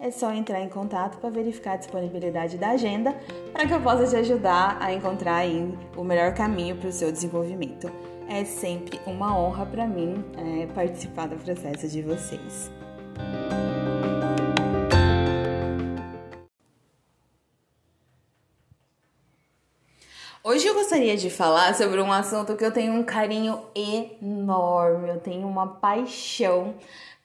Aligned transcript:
é 0.00 0.10
só 0.10 0.32
entrar 0.32 0.62
em 0.62 0.68
contato 0.68 1.18
para 1.18 1.28
verificar 1.28 1.74
a 1.74 1.76
disponibilidade 1.76 2.56
da 2.56 2.70
agenda 2.70 3.14
para 3.52 3.66
que 3.66 3.74
eu 3.74 3.82
possa 3.82 4.06
te 4.06 4.16
ajudar 4.16 4.78
a 4.80 4.92
encontrar 4.94 5.44
o 5.94 6.02
melhor 6.02 6.32
caminho 6.32 6.74
para 6.76 6.88
o 6.88 6.92
seu 6.92 7.12
desenvolvimento. 7.12 7.92
É 8.26 8.42
sempre 8.44 8.98
uma 9.06 9.38
honra 9.38 9.66
para 9.66 9.86
mim 9.86 10.24
é, 10.38 10.66
participar 10.68 11.28
do 11.28 11.36
processo 11.36 11.86
de 11.86 12.00
vocês. 12.00 12.70
Hoje 20.42 20.66
eu 20.66 20.72
gostaria 20.72 21.18
de 21.18 21.28
falar 21.28 21.74
sobre 21.74 22.00
um 22.00 22.10
assunto 22.10 22.56
que 22.56 22.64
eu 22.64 22.72
tenho 22.72 22.94
um 22.94 23.02
carinho 23.02 23.60
enorme, 23.74 25.10
eu 25.10 25.20
tenho 25.20 25.46
uma 25.46 25.66
paixão 25.66 26.74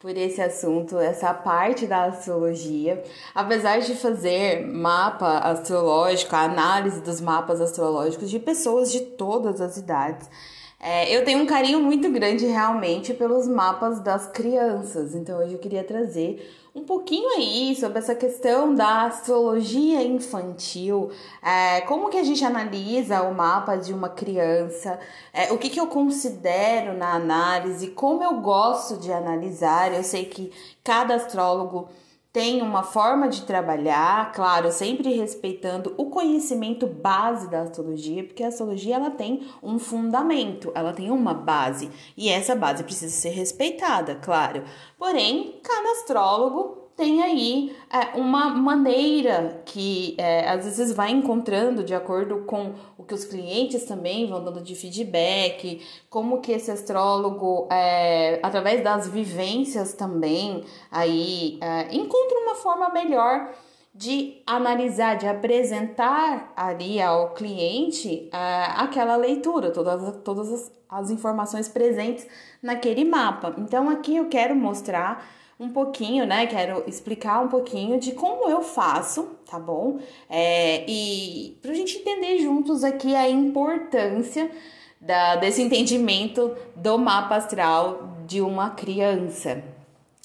por 0.06 0.16
esse 0.16 0.40
assunto, 0.40 1.00
essa 1.00 1.34
parte 1.34 1.88
da 1.88 2.04
astrologia. 2.04 3.04
Apesar 3.34 3.80
de 3.80 3.96
fazer 3.96 4.64
mapa 4.64 5.40
astrológico, 5.40 6.36
a 6.36 6.42
análise 6.42 7.02
dos 7.02 7.20
mapas 7.20 7.60
astrológicos 7.60 8.30
de 8.30 8.38
pessoas 8.38 8.92
de 8.92 9.00
todas 9.00 9.60
as 9.60 9.78
idades, 9.78 10.30
é, 10.80 11.16
eu 11.16 11.24
tenho 11.24 11.40
um 11.40 11.46
carinho 11.46 11.80
muito 11.80 12.10
grande 12.12 12.46
realmente 12.46 13.14
pelos 13.14 13.48
mapas 13.48 14.00
das 14.00 14.28
crianças. 14.28 15.16
Então 15.16 15.40
hoje 15.40 15.54
eu 15.54 15.60
queria 15.60 15.84
trazer 15.84 16.48
um 16.76 16.84
pouquinho 16.84 17.30
aí 17.38 17.74
sobre 17.76 18.00
essa 18.00 18.14
questão 18.14 18.76
da 18.76 19.04
astrologia 19.04 20.04
infantil, 20.04 21.10
é, 21.42 21.80
como 21.82 22.10
que 22.10 22.18
a 22.18 22.24
gente 22.24 22.44
analisa 22.44 23.22
o 23.22 23.34
mapa 23.34 23.78
de 23.78 23.94
uma 23.94 24.10
criança, 24.10 25.00
é, 25.32 25.54
o 25.54 25.58
que, 25.58 25.70
que 25.70 25.80
eu 25.80 25.88
considero 25.88 26.98
na 26.98 27.14
análise, 27.14 27.88
como 27.92 28.22
eu 28.22 28.42
gosto 28.42 28.98
de 28.98 29.12
analisar. 29.12 29.94
Eu 29.94 30.04
sei 30.04 30.26
que 30.26 30.52
cada 30.84 31.16
astrólogo 31.16 31.88
tem 32.36 32.62
uma 32.62 32.84
forma 32.84 33.30
de 33.30 33.44
trabalhar, 33.44 34.34
claro, 34.34 34.70
sempre 34.70 35.14
respeitando 35.14 35.96
o 35.96 36.10
conhecimento 36.10 36.86
base 36.86 37.50
da 37.50 37.62
astrologia, 37.62 38.26
porque 38.26 38.44
a 38.44 38.50
astrologia 38.50 38.98
ela 38.98 39.10
tem 39.10 39.48
um 39.64 39.80
fundamento, 39.80 40.70
ela 40.76 40.92
tem 40.92 41.10
uma 41.10 41.34
base, 41.34 41.90
e 42.18 42.28
essa 42.28 42.54
base 42.54 42.84
precisa 42.84 43.16
ser 43.16 43.30
respeitada, 43.30 44.16
claro. 44.16 44.66
Porém, 44.98 45.62
cada 45.64 45.92
astrólogo 45.92 46.85
tem 46.96 47.22
aí 47.22 47.76
é, 47.92 48.18
uma 48.18 48.50
maneira 48.50 49.62
que 49.66 50.16
é, 50.18 50.50
às 50.50 50.64
vezes 50.64 50.96
vai 50.96 51.12
encontrando 51.12 51.84
de 51.84 51.94
acordo 51.94 52.44
com 52.46 52.74
o 52.98 53.04
que 53.04 53.14
os 53.14 53.26
clientes 53.26 53.84
também 53.84 54.28
vão 54.28 54.44
dando 54.44 54.62
de 54.62 54.76
feedback, 54.76 55.86
como 56.10 56.40
que 56.40 56.54
esse 56.54 56.72
astrólogo, 56.72 57.68
é, 57.70 58.40
através 58.42 58.82
das 58.84 59.10
vivências 59.10 59.94
também, 59.94 60.64
aí 60.90 61.60
é, 61.62 61.94
encontra 61.94 62.40
uma 62.40 62.56
forma 62.56 62.90
melhor 62.90 63.52
de 63.94 64.42
analisar, 64.46 65.16
de 65.16 65.28
apresentar 65.28 66.54
ali 66.56 67.02
ao 67.02 67.34
cliente 67.34 68.30
é, 68.32 68.64
aquela 68.78 69.18
leitura, 69.18 69.72
todas, 69.72 70.18
todas 70.24 70.52
as, 70.52 70.72
as 70.90 71.10
informações 71.10 71.68
presentes 71.68 72.26
naquele 72.62 73.04
mapa. 73.04 73.54
Então 73.58 73.90
aqui 73.90 74.16
eu 74.16 74.30
quero 74.30 74.56
mostrar 74.56 75.26
um 75.60 75.70
pouquinho, 75.70 76.26
né? 76.26 76.46
Quero 76.48 76.84
explicar 76.88 77.42
um 77.42 77.48
pouquinho 77.48 78.00
de 78.00 78.12
como 78.12 78.50
eu 78.50 78.62
faço, 78.62 79.38
tá 79.50 79.58
bom? 79.58 80.00
É, 80.30 80.84
e 80.88 81.58
pra 81.62 81.74
gente 81.74 81.98
entender 81.98 82.40
juntos 82.40 82.84
aqui 82.84 83.16
a 83.16 83.30
importância 83.30 84.52
da, 85.00 85.36
desse 85.38 85.62
entendimento 85.62 86.56
do 86.76 86.98
mapa 86.98 87.36
astral 87.36 88.18
de 88.28 88.42
uma 88.42 88.72
criança, 88.72 89.64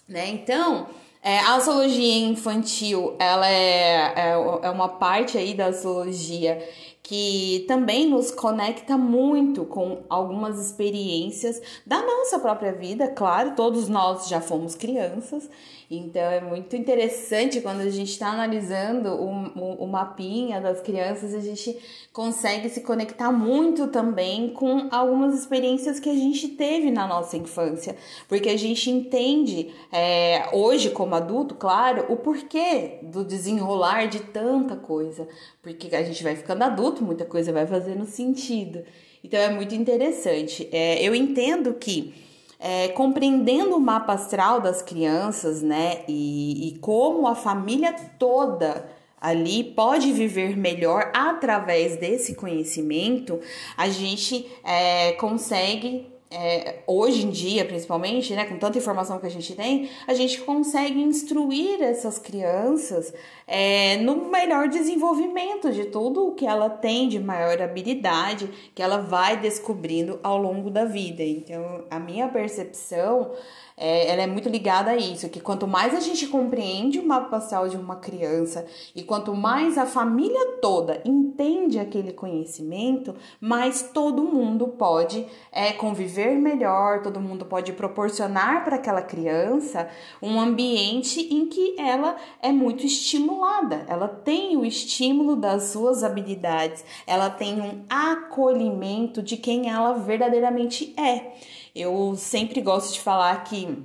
né? 0.08 0.28
Então, 0.30 0.88
é, 1.22 1.38
a 1.38 1.56
astrologia 1.56 2.26
infantil, 2.26 3.14
ela 3.18 3.46
é, 3.46 4.12
é, 4.16 4.30
é 4.62 4.70
uma 4.70 4.88
parte 4.88 5.36
aí 5.36 5.52
da 5.52 5.66
astrologia 5.66 6.66
que 7.02 7.64
também 7.66 8.08
nos 8.08 8.30
conecta 8.30 8.96
muito 8.96 9.64
com 9.64 10.02
algumas 10.08 10.58
experiências 10.64 11.60
da 11.86 12.00
nossa 12.02 12.38
própria 12.38 12.72
vida, 12.72 13.08
claro, 13.08 13.54
todos 13.56 13.88
nós 13.88 14.28
já 14.28 14.40
fomos 14.40 14.74
crianças 14.74 15.48
então 15.90 16.22
é 16.22 16.40
muito 16.40 16.76
interessante 16.76 17.60
quando 17.60 17.80
a 17.80 17.90
gente 17.90 18.12
está 18.12 18.28
analisando 18.28 19.08
o, 19.08 19.28
o, 19.58 19.84
o, 19.84 19.86
mapinha 19.88 20.60
das 20.60 20.80
crianças, 20.80 21.34
a 21.34 21.40
gente 21.40 21.76
consegue 22.12 22.68
se 22.68 22.82
conectar 22.82 23.32
muito 23.32 23.88
também 23.88 24.50
com 24.50 24.86
algumas 24.92 25.36
experiências 25.36 25.98
que 25.98 26.08
a 26.08 26.14
gente 26.14 26.46
teve 26.50 26.92
na 26.92 27.08
nossa 27.08 27.36
infância, 27.36 27.96
porque 28.28 28.48
a 28.48 28.56
gente 28.56 28.88
entende 28.88 29.74
é, 29.90 30.48
hoje 30.52 30.90
como 30.90 31.16
adulto, 31.16 31.56
claro, 31.56 32.06
o 32.08 32.16
porquê 32.16 33.00
do 33.02 33.24
desenrolar 33.24 34.06
de 34.06 34.20
tanta 34.20 34.76
coisa, 34.76 35.26
porque 35.60 35.94
a 35.96 36.04
gente 36.04 36.22
vai 36.22 36.36
ficando 36.36 36.62
adulto, 36.62 36.89
muita 36.98 37.24
coisa 37.24 37.52
vai 37.52 37.66
fazendo 37.66 38.04
sentido. 38.04 38.82
Então 39.22 39.38
é 39.38 39.50
muito 39.50 39.74
interessante. 39.74 40.68
É, 40.72 41.02
eu 41.02 41.14
entendo 41.14 41.74
que 41.74 42.14
é, 42.58 42.88
compreendendo 42.88 43.76
o 43.76 43.80
mapa 43.80 44.12
astral 44.12 44.60
das 44.60 44.82
crianças, 44.82 45.62
né, 45.62 46.02
e, 46.06 46.68
e 46.68 46.78
como 46.78 47.26
a 47.26 47.34
família 47.34 47.92
toda 48.18 48.86
ali 49.20 49.64
pode 49.64 50.12
viver 50.12 50.56
melhor 50.56 51.10
através 51.14 51.96
desse 51.96 52.34
conhecimento, 52.34 53.38
a 53.76 53.88
gente 53.88 54.46
é, 54.64 55.12
consegue 55.12 56.06
é, 56.32 56.78
hoje 56.86 57.26
em 57.26 57.30
dia, 57.30 57.64
principalmente, 57.64 58.32
né, 58.34 58.44
com 58.44 58.56
tanta 58.56 58.78
informação 58.78 59.18
que 59.18 59.26
a 59.26 59.30
gente 59.30 59.52
tem, 59.56 59.90
a 60.06 60.14
gente 60.14 60.40
consegue 60.42 61.00
instruir 61.00 61.82
essas 61.82 62.20
crianças 62.20 63.12
é, 63.48 63.96
no 63.96 64.30
melhor 64.30 64.68
desenvolvimento 64.68 65.72
de 65.72 65.86
tudo 65.86 66.28
o 66.28 66.34
que 66.34 66.46
ela 66.46 66.70
tem 66.70 67.08
de 67.08 67.18
maior 67.18 67.60
habilidade, 67.60 68.48
que 68.72 68.80
ela 68.80 68.98
vai 68.98 69.38
descobrindo 69.38 70.20
ao 70.22 70.38
longo 70.38 70.70
da 70.70 70.84
vida. 70.84 71.24
Então, 71.24 71.84
a 71.90 71.98
minha 71.98 72.28
percepção 72.28 73.32
é, 73.80 74.08
ela 74.10 74.22
é 74.22 74.26
muito 74.26 74.50
ligada 74.50 74.90
a 74.90 74.96
isso, 74.96 75.30
que 75.30 75.40
quanto 75.40 75.66
mais 75.66 75.94
a 75.94 76.00
gente 76.00 76.26
compreende 76.26 76.98
o 76.98 77.06
mapa 77.06 77.38
astral 77.38 77.66
de 77.66 77.78
uma 77.78 77.96
criança 77.96 78.66
e 78.94 79.02
quanto 79.02 79.34
mais 79.34 79.78
a 79.78 79.86
família 79.86 80.58
toda 80.60 81.00
entende 81.02 81.78
aquele 81.78 82.12
conhecimento, 82.12 83.14
mais 83.40 83.90
todo 83.94 84.22
mundo 84.22 84.68
pode 84.68 85.26
é, 85.50 85.72
conviver 85.72 86.36
melhor, 86.36 87.00
todo 87.00 87.20
mundo 87.20 87.46
pode 87.46 87.72
proporcionar 87.72 88.64
para 88.64 88.76
aquela 88.76 89.00
criança 89.00 89.88
um 90.20 90.38
ambiente 90.38 91.32
em 91.32 91.46
que 91.46 91.74
ela 91.78 92.16
é 92.42 92.52
muito 92.52 92.84
estimulada, 92.84 93.86
ela 93.88 94.08
tem 94.08 94.58
o 94.58 94.64
estímulo 94.66 95.34
das 95.34 95.64
suas 95.64 96.04
habilidades, 96.04 96.84
ela 97.06 97.30
tem 97.30 97.58
um 97.62 97.82
acolhimento 97.88 99.22
de 99.22 99.38
quem 99.38 99.70
ela 99.70 99.94
verdadeiramente 99.94 100.94
é. 101.00 101.32
Eu 101.74 102.14
sempre 102.16 102.60
gosto 102.60 102.94
de 102.94 103.00
falar 103.00 103.44
que 103.44 103.84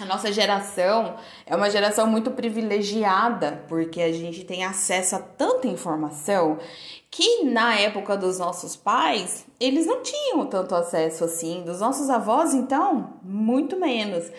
a 0.00 0.06
nossa 0.06 0.32
geração 0.32 1.16
é 1.44 1.54
uma 1.54 1.68
geração 1.68 2.06
muito 2.06 2.30
privilegiada, 2.30 3.62
porque 3.68 4.00
a 4.00 4.10
gente 4.10 4.44
tem 4.44 4.64
acesso 4.64 5.16
a 5.16 5.18
tanta 5.18 5.68
informação 5.68 6.58
que 7.10 7.44
na 7.44 7.74
época 7.74 8.16
dos 8.16 8.38
nossos 8.38 8.76
pais, 8.76 9.44
eles 9.58 9.86
não 9.86 10.02
tinham 10.02 10.46
tanto 10.46 10.74
acesso 10.74 11.24
assim, 11.24 11.62
dos 11.64 11.80
nossos 11.80 12.08
avós, 12.08 12.54
então, 12.54 13.14
muito 13.22 13.78
menos. 13.78 14.30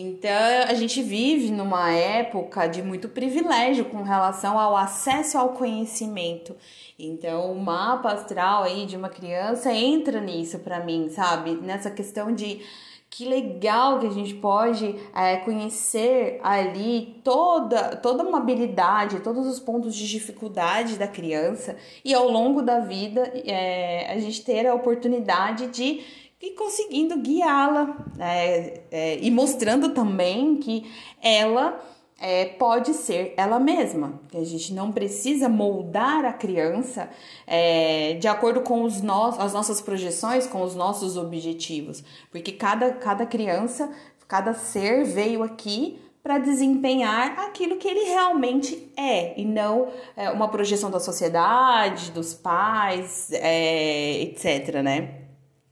Então, 0.00 0.64
a 0.68 0.74
gente 0.74 1.02
vive 1.02 1.50
numa 1.50 1.92
época 1.92 2.66
de 2.66 2.82
muito 2.82 3.08
privilégio 3.08 3.84
com 3.84 4.02
relação 4.02 4.58
ao 4.58 4.74
acesso 4.74 5.36
ao 5.36 5.50
conhecimento. 5.50 6.56
Então, 6.98 7.52
o 7.52 7.60
mapa 7.60 8.12
astral 8.12 8.62
aí 8.62 8.86
de 8.86 8.96
uma 8.96 9.10
criança 9.10 9.72
entra 9.72 10.20
nisso 10.20 10.58
para 10.60 10.82
mim, 10.82 11.10
sabe? 11.10 11.52
Nessa 11.56 11.90
questão 11.90 12.32
de 12.32 12.62
que 13.10 13.26
legal 13.26 13.98
que 13.98 14.06
a 14.06 14.10
gente 14.10 14.32
pode 14.34 14.94
é, 15.14 15.36
conhecer 15.36 16.40
ali 16.42 17.20
toda, 17.22 17.94
toda 17.96 18.24
uma 18.24 18.38
habilidade, 18.38 19.20
todos 19.20 19.46
os 19.46 19.60
pontos 19.60 19.94
de 19.94 20.08
dificuldade 20.08 20.96
da 20.96 21.06
criança 21.06 21.76
e 22.02 22.14
ao 22.14 22.26
longo 22.30 22.62
da 22.62 22.80
vida 22.80 23.30
é, 23.44 24.10
a 24.10 24.18
gente 24.18 24.42
ter 24.42 24.66
a 24.66 24.74
oportunidade 24.74 25.66
de 25.66 26.00
ir 26.42 26.50
conseguindo 26.50 27.16
guiá-la 27.18 27.96
é, 28.18 28.80
é 28.90 29.18
e 29.20 29.30
mostrando 29.30 29.90
também 29.90 30.56
que 30.56 30.90
ela 31.22 31.80
é, 32.22 32.44
pode 32.44 32.94
ser 32.94 33.34
ela 33.36 33.58
mesma, 33.58 34.20
que 34.28 34.36
a 34.36 34.44
gente 34.44 34.72
não 34.72 34.92
precisa 34.92 35.48
moldar 35.48 36.24
a 36.24 36.32
criança 36.32 37.08
é, 37.46 38.14
de 38.14 38.28
acordo 38.28 38.60
com 38.60 38.82
os 38.82 39.00
no 39.00 39.12
as 39.12 39.52
nossas 39.52 39.80
projeções, 39.80 40.46
com 40.46 40.62
os 40.62 40.74
nossos 40.74 41.16
objetivos, 41.16 42.04
porque 42.30 42.52
cada, 42.52 42.92
cada 42.92 43.24
criança, 43.24 43.90
cada 44.28 44.52
ser 44.54 45.04
veio 45.04 45.42
aqui 45.42 46.00
para 46.22 46.38
desempenhar 46.38 47.40
aquilo 47.40 47.76
que 47.76 47.88
ele 47.88 48.04
realmente 48.04 48.92
é 48.96 49.38
e 49.40 49.44
não 49.44 49.88
é, 50.16 50.30
uma 50.30 50.46
projeção 50.48 50.90
da 50.90 51.00
sociedade, 51.00 52.12
dos 52.12 52.32
pais, 52.34 53.30
é, 53.32 54.22
etc, 54.22 54.80
né? 54.82 55.21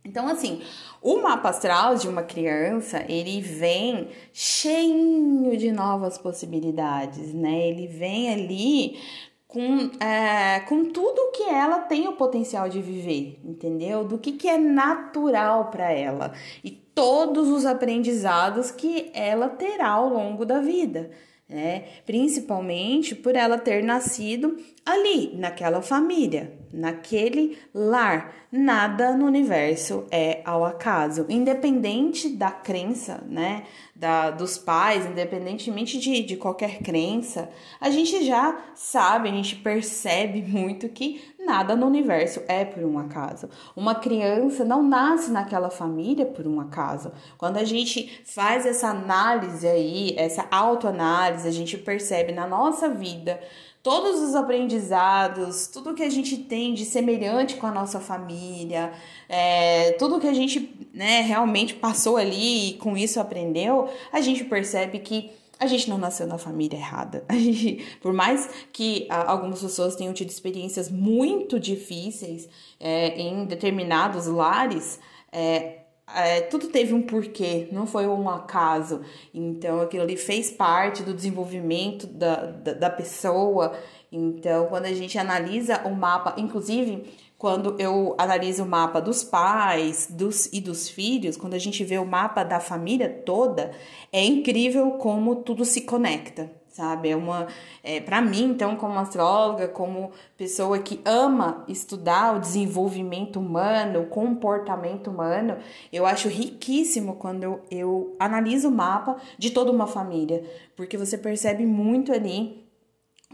Então, 0.05 0.29
assim, 0.29 0.62
o 1.02 1.19
mapa 1.19 1.50
astral 1.50 1.94
de 1.94 2.08
uma 2.08 2.23
criança, 2.23 3.05
ele 3.08 3.41
vem 3.41 4.08
cheio 4.32 5.56
de 5.56 5.70
novas 5.70 6.17
possibilidades, 6.17 7.35
né? 7.35 7.69
Ele 7.69 7.87
vem 7.87 8.32
ali 8.32 8.99
com, 9.47 9.91
é, 10.02 10.61
com 10.61 10.87
tudo 10.87 11.32
que 11.32 11.43
ela 11.43 11.81
tem 11.81 12.08
o 12.08 12.12
potencial 12.12 12.69
de 12.69 12.81
viver, 12.81 13.41
entendeu? 13.44 14.05
Do 14.05 14.17
que, 14.17 14.32
que 14.32 14.49
é 14.49 14.56
natural 14.56 15.70
para 15.70 15.93
ela 15.93 16.32
e 16.64 16.70
todos 16.70 17.49
os 17.49 17.67
aprendizados 17.67 18.70
que 18.70 19.11
ela 19.12 19.49
terá 19.49 19.88
ao 19.88 20.08
longo 20.08 20.44
da 20.44 20.61
vida. 20.61 21.11
Né? 21.49 21.85
Principalmente 22.06 23.12
por 23.14 23.35
ela 23.35 23.58
ter 23.58 23.82
nascido 23.82 24.56
ali, 24.87 25.35
naquela 25.35 25.82
família, 25.82 26.56
naquele 26.72 27.58
lar. 27.75 28.34
Nada 28.52 29.17
no 29.17 29.26
universo 29.26 30.06
é 30.11 30.40
ao 30.44 30.64
acaso, 30.64 31.25
independente 31.28 32.28
da 32.28 32.50
crença, 32.50 33.22
né? 33.28 33.64
Da, 33.94 34.31
dos 34.31 34.56
pais, 34.56 35.05
independentemente 35.05 35.99
de, 35.99 36.22
de 36.22 36.37
qualquer 36.37 36.78
crença, 36.78 37.50
a 37.81 37.90
gente 37.90 38.25
já 38.25 38.58
sabe, 38.75 39.28
a 39.28 39.32
gente 39.32 39.56
percebe 39.56 40.40
muito 40.49 40.88
que 40.88 41.22
nada 41.38 41.76
no 41.76 41.87
universo 41.87 42.43
é 42.49 42.64
por 42.64 42.82
um 42.82 42.99
acaso. 42.99 43.49
Uma 43.76 43.94
criança 43.94 44.64
não 44.64 44.82
nasce 44.82 45.31
naquela 45.31 45.70
família 45.70 46.26
por 46.26 46.46
um 46.46 46.61
acaso. 46.61 47.12
Quando 47.37 47.58
a 47.58 47.64
gente 47.64 48.22
faz 48.25 48.67
essa 48.67 48.88
análise 48.88 49.67
aí, 49.67 50.14
essa 50.17 50.46
autoanálise, 50.50 51.46
a 51.46 51.52
gente 51.52 51.76
percebe 51.76 52.32
na 52.32 52.46
nossa 52.46 52.88
vida 52.88 53.38
todos 53.82 54.21
os 54.21 54.35
aprendizados, 54.35 55.67
tudo 55.67 55.94
que 55.94 56.03
a 56.03 56.11
gente 56.11 56.37
tem 56.37 56.75
de 56.75 56.85
semelhante 56.85 57.56
com 57.56 57.67
a 57.67 57.73
nossa 57.73 57.99
família, 57.99 58.93
é, 59.29 59.93
tudo 59.93 60.21
que 60.21 60.29
a 60.29 60.35
gente 60.35 60.88
né, 60.93 61.23
realmente 61.23 61.75
passou 61.75 62.17
ali 62.17 62.71
e 62.71 62.75
com 62.75 62.97
isso 62.97 63.19
aprendeu, 63.19 63.88
a 64.12 64.21
gente 64.21 64.44
percebe 64.44 64.99
que 64.99 65.31
a 65.59 65.67
gente 65.67 65.91
não 65.91 65.99
nasceu 65.99 66.27
na 66.27 66.38
família 66.38 66.79
errada. 66.79 67.23
A 67.29 67.35
gente, 67.35 67.85
por 68.00 68.15
mais 68.15 68.49
que 68.73 69.06
a, 69.11 69.31
algumas 69.31 69.61
pessoas 69.61 69.94
tenham 69.94 70.15
tido 70.15 70.31
experiências 70.31 70.91
muito 70.91 71.61
difíceis 71.61 72.49
é, 72.81 73.21
em 73.21 73.44
determinados 73.44 74.27
lares, 74.27 74.99
é, 75.31 75.80
é, 76.14 76.40
tudo 76.42 76.68
teve 76.68 76.92
um 76.92 77.02
porquê, 77.02 77.68
não 77.72 77.86
foi 77.86 78.06
um 78.06 78.28
acaso. 78.28 79.02
Então, 79.32 79.80
aquilo 79.80 80.02
ali 80.02 80.16
fez 80.16 80.50
parte 80.50 81.02
do 81.02 81.14
desenvolvimento 81.14 82.06
da, 82.06 82.46
da, 82.46 82.72
da 82.74 82.90
pessoa. 82.90 83.72
Então, 84.10 84.66
quando 84.66 84.86
a 84.86 84.92
gente 84.92 85.18
analisa 85.18 85.82
o 85.84 85.94
mapa, 85.94 86.34
inclusive 86.36 87.04
quando 87.38 87.80
eu 87.80 88.14
analiso 88.18 88.64
o 88.64 88.68
mapa 88.68 89.00
dos 89.00 89.24
pais 89.24 90.06
dos, 90.10 90.46
e 90.52 90.60
dos 90.60 90.90
filhos, 90.90 91.38
quando 91.38 91.54
a 91.54 91.58
gente 91.58 91.82
vê 91.82 91.96
o 91.96 92.04
mapa 92.04 92.42
da 92.44 92.60
família 92.60 93.08
toda, 93.08 93.70
é 94.12 94.22
incrível 94.22 94.90
como 94.92 95.36
tudo 95.36 95.64
se 95.64 95.80
conecta 95.80 96.59
sabe? 96.70 97.11
É 97.11 97.17
uma, 97.17 97.49
é, 97.82 98.00
para 98.00 98.20
mim, 98.20 98.44
então, 98.44 98.76
como 98.76 98.99
astróloga, 98.99 99.69
como 99.69 100.12
pessoa 100.37 100.78
que 100.78 101.00
ama 101.05 101.64
estudar 101.69 102.37
o 102.37 102.40
desenvolvimento 102.40 103.38
humano, 103.38 104.02
o 104.02 104.06
comportamento 104.06 105.11
humano, 105.11 105.56
eu 105.93 106.06
acho 106.06 106.28
riquíssimo 106.28 107.17
quando 107.17 107.43
eu, 107.44 107.61
eu 107.70 108.17
analiso 108.19 108.69
o 108.69 108.72
mapa 108.72 109.17
de 109.37 109.50
toda 109.50 109.70
uma 109.70 109.87
família, 109.87 110.44
porque 110.76 110.96
você 110.96 111.19
percebe 111.19 111.67
muito 111.67 112.12
ali 112.12 112.69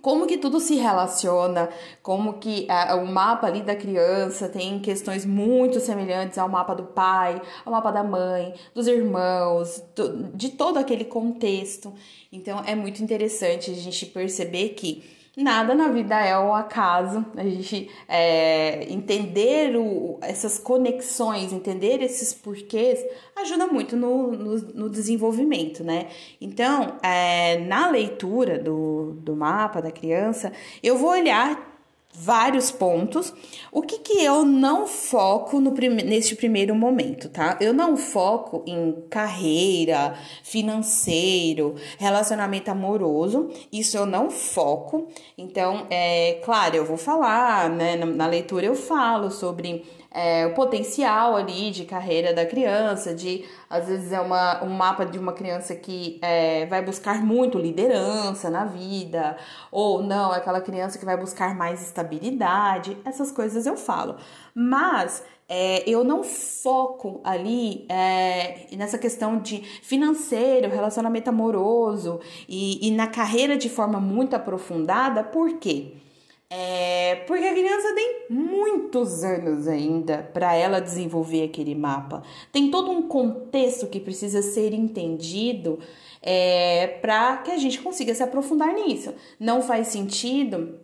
como 0.02 0.26
que 0.26 0.38
tudo 0.38 0.60
se 0.60 0.76
relaciona, 0.76 1.68
como 2.02 2.34
que 2.34 2.68
uh, 2.70 2.96
o 2.96 3.06
mapa 3.06 3.46
ali 3.46 3.62
da 3.62 3.74
criança 3.74 4.48
tem 4.48 4.78
questões 4.78 5.24
muito 5.24 5.80
semelhantes 5.80 6.38
ao 6.38 6.48
mapa 6.48 6.74
do 6.74 6.84
pai, 6.84 7.40
ao 7.64 7.72
mapa 7.72 7.90
da 7.90 8.04
mãe, 8.04 8.54
dos 8.74 8.86
irmãos, 8.86 9.82
do, 9.94 10.24
de 10.34 10.50
todo 10.50 10.78
aquele 10.78 11.04
contexto. 11.04 11.92
Então 12.30 12.62
é 12.66 12.74
muito 12.74 13.02
interessante 13.02 13.70
a 13.70 13.74
gente 13.74 14.06
perceber 14.06 14.70
que 14.70 15.15
nada 15.36 15.74
na 15.74 15.88
vida 15.88 16.18
é 16.18 16.36
o 16.38 16.54
acaso. 16.54 17.24
A 17.36 17.44
gente 17.44 17.90
é, 18.08 18.90
entender 18.90 19.76
o, 19.76 20.18
essas 20.22 20.58
conexões, 20.58 21.52
entender 21.52 22.02
esses 22.02 22.32
porquês, 22.32 23.04
ajuda 23.36 23.66
muito 23.66 23.96
no, 23.96 24.32
no, 24.32 24.56
no 24.74 24.90
desenvolvimento, 24.90 25.84
né? 25.84 26.08
Então, 26.40 26.96
é, 27.02 27.58
na 27.58 27.88
leitura 27.90 28.58
do, 28.58 29.12
do 29.20 29.36
mapa 29.36 29.82
da 29.82 29.90
criança, 29.90 30.52
eu 30.82 30.96
vou 30.96 31.10
olhar 31.10 31.75
vários 32.18 32.70
pontos. 32.70 33.32
O 33.70 33.82
que, 33.82 33.98
que 33.98 34.24
eu 34.24 34.44
não 34.44 34.86
foco 34.86 35.60
no 35.60 35.70
neste 35.70 36.34
primeiro 36.34 36.74
momento, 36.74 37.28
tá? 37.28 37.58
Eu 37.60 37.72
não 37.72 37.96
foco 37.96 38.62
em 38.66 39.04
carreira, 39.10 40.14
financeiro, 40.42 41.74
relacionamento 41.98 42.70
amoroso. 42.70 43.50
Isso 43.70 43.96
eu 43.96 44.06
não 44.06 44.30
foco. 44.30 45.08
Então, 45.36 45.86
é 45.90 46.40
claro, 46.44 46.76
eu 46.76 46.84
vou 46.84 46.96
falar, 46.96 47.68
né? 47.68 47.96
Na, 47.96 48.06
na 48.06 48.26
leitura 48.26 48.64
eu 48.64 48.74
falo 48.74 49.30
sobre 49.30 49.84
é, 50.16 50.46
o 50.46 50.54
potencial 50.54 51.36
ali 51.36 51.70
de 51.70 51.84
carreira 51.84 52.32
da 52.32 52.46
criança, 52.46 53.14
de 53.14 53.44
às 53.68 53.86
vezes 53.86 54.10
é 54.12 54.18
uma, 54.18 54.64
um 54.64 54.70
mapa 54.70 55.04
de 55.04 55.18
uma 55.18 55.34
criança 55.34 55.74
que 55.74 56.18
é, 56.22 56.64
vai 56.66 56.82
buscar 56.82 57.22
muito 57.22 57.58
liderança 57.58 58.48
na 58.48 58.64
vida, 58.64 59.36
ou 59.70 60.02
não, 60.02 60.32
é 60.32 60.38
aquela 60.38 60.62
criança 60.62 60.98
que 60.98 61.04
vai 61.04 61.18
buscar 61.18 61.54
mais 61.54 61.82
estabilidade, 61.82 62.96
essas 63.04 63.30
coisas 63.30 63.66
eu 63.66 63.76
falo. 63.76 64.16
Mas 64.54 65.22
é, 65.46 65.88
eu 65.88 66.02
não 66.02 66.24
foco 66.24 67.20
ali 67.22 67.84
é, 67.86 68.74
nessa 68.74 68.96
questão 68.96 69.38
de 69.38 69.58
financeiro, 69.82 70.70
relacionamento 70.70 71.28
amoroso 71.28 72.20
e, 72.48 72.88
e 72.88 72.90
na 72.90 73.06
carreira 73.06 73.54
de 73.54 73.68
forma 73.68 74.00
muito 74.00 74.34
aprofundada, 74.34 75.22
por 75.22 75.58
quê? 75.58 75.92
É, 76.48 77.24
porque 77.26 77.44
a 77.44 77.52
criança 77.52 77.92
tem 77.94 78.26
muitos 78.30 79.24
anos 79.24 79.66
ainda 79.66 80.18
para 80.32 80.54
ela 80.54 80.80
desenvolver 80.80 81.44
aquele 81.44 81.74
mapa. 81.74 82.22
Tem 82.52 82.70
todo 82.70 82.90
um 82.90 83.02
contexto 83.02 83.88
que 83.88 83.98
precisa 83.98 84.40
ser 84.42 84.72
entendido 84.72 85.80
é, 86.22 86.98
para 87.02 87.38
que 87.38 87.50
a 87.50 87.58
gente 87.58 87.80
consiga 87.80 88.14
se 88.14 88.22
aprofundar 88.22 88.72
nisso. 88.72 89.12
Não 89.40 89.60
faz 89.60 89.88
sentido 89.88 90.78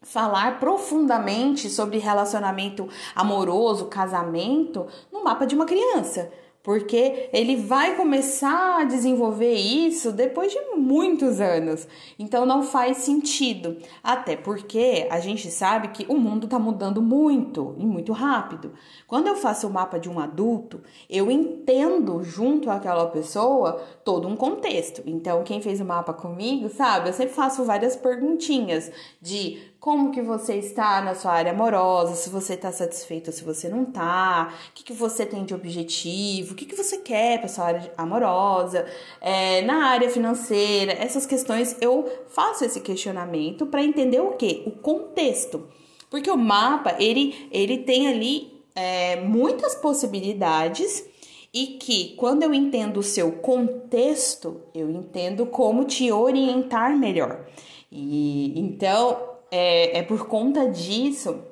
falar 0.00 0.58
profundamente 0.58 1.68
sobre 1.68 1.98
relacionamento 1.98 2.88
amoroso, 3.14 3.86
casamento, 3.86 4.86
no 5.12 5.22
mapa 5.22 5.46
de 5.46 5.54
uma 5.54 5.66
criança 5.66 6.32
porque 6.62 7.28
ele 7.32 7.56
vai 7.56 7.96
começar 7.96 8.80
a 8.80 8.84
desenvolver 8.84 9.54
isso 9.54 10.12
depois 10.12 10.52
de 10.52 10.60
muitos 10.76 11.40
anos. 11.40 11.88
Então 12.18 12.46
não 12.46 12.62
faz 12.62 12.98
sentido. 12.98 13.76
Até 14.02 14.36
porque 14.36 15.08
a 15.10 15.18
gente 15.18 15.50
sabe 15.50 15.88
que 15.88 16.06
o 16.08 16.16
mundo 16.16 16.44
está 16.44 16.58
mudando 16.58 17.02
muito 17.02 17.74
e 17.78 17.84
muito 17.84 18.12
rápido. 18.12 18.72
Quando 19.06 19.26
eu 19.26 19.36
faço 19.36 19.66
o 19.66 19.72
mapa 19.72 19.98
de 19.98 20.08
um 20.08 20.20
adulto, 20.20 20.80
eu 21.10 21.30
entendo 21.30 22.22
junto 22.22 22.70
àquela 22.70 23.06
pessoa 23.06 23.82
todo 24.04 24.28
um 24.28 24.36
contexto. 24.36 25.02
Então, 25.04 25.42
quem 25.42 25.60
fez 25.60 25.80
o 25.80 25.84
mapa 25.84 26.12
comigo, 26.12 26.68
sabe, 26.68 27.08
eu 27.08 27.12
sempre 27.12 27.34
faço 27.34 27.64
várias 27.64 27.96
perguntinhas 27.96 28.90
de 29.20 29.71
como 29.82 30.12
que 30.12 30.22
você 30.22 30.54
está 30.54 31.02
na 31.02 31.12
sua 31.12 31.32
área 31.32 31.50
amorosa, 31.50 32.14
se 32.14 32.30
você 32.30 32.54
está 32.54 32.70
satisfeito 32.70 33.26
ou 33.26 33.32
se 33.32 33.42
você 33.42 33.68
não 33.68 33.82
está, 33.82 34.54
o 34.70 34.74
que, 34.74 34.84
que 34.84 34.92
você 34.92 35.26
tem 35.26 35.44
de 35.44 35.52
objetivo, 35.52 36.52
o 36.52 36.54
que, 36.54 36.66
que 36.66 36.76
você 36.76 36.98
quer 36.98 37.40
para 37.40 37.48
sua 37.48 37.64
área 37.64 37.92
amorosa, 37.98 38.86
é, 39.20 39.60
na 39.62 39.86
área 39.86 40.08
financeira, 40.08 40.92
essas 40.92 41.26
questões 41.26 41.76
eu 41.80 42.08
faço 42.28 42.64
esse 42.64 42.80
questionamento 42.80 43.66
para 43.66 43.82
entender 43.82 44.20
o 44.20 44.36
que? 44.36 44.62
O 44.66 44.70
contexto. 44.70 45.66
Porque 46.08 46.30
o 46.30 46.36
mapa, 46.36 46.94
ele, 47.00 47.48
ele 47.50 47.78
tem 47.78 48.06
ali 48.06 48.62
é, 48.76 49.16
muitas 49.16 49.74
possibilidades 49.74 51.04
e 51.52 51.78
que 51.80 52.14
quando 52.14 52.44
eu 52.44 52.54
entendo 52.54 53.00
o 53.00 53.02
seu 53.02 53.32
contexto, 53.32 54.60
eu 54.72 54.88
entendo 54.88 55.44
como 55.44 55.84
te 55.84 56.12
orientar 56.12 56.96
melhor. 56.96 57.46
E 57.90 58.52
então 58.56 59.31
é, 59.52 59.98
é 59.98 60.02
por 60.02 60.26
conta 60.26 60.66
disso 60.70 61.44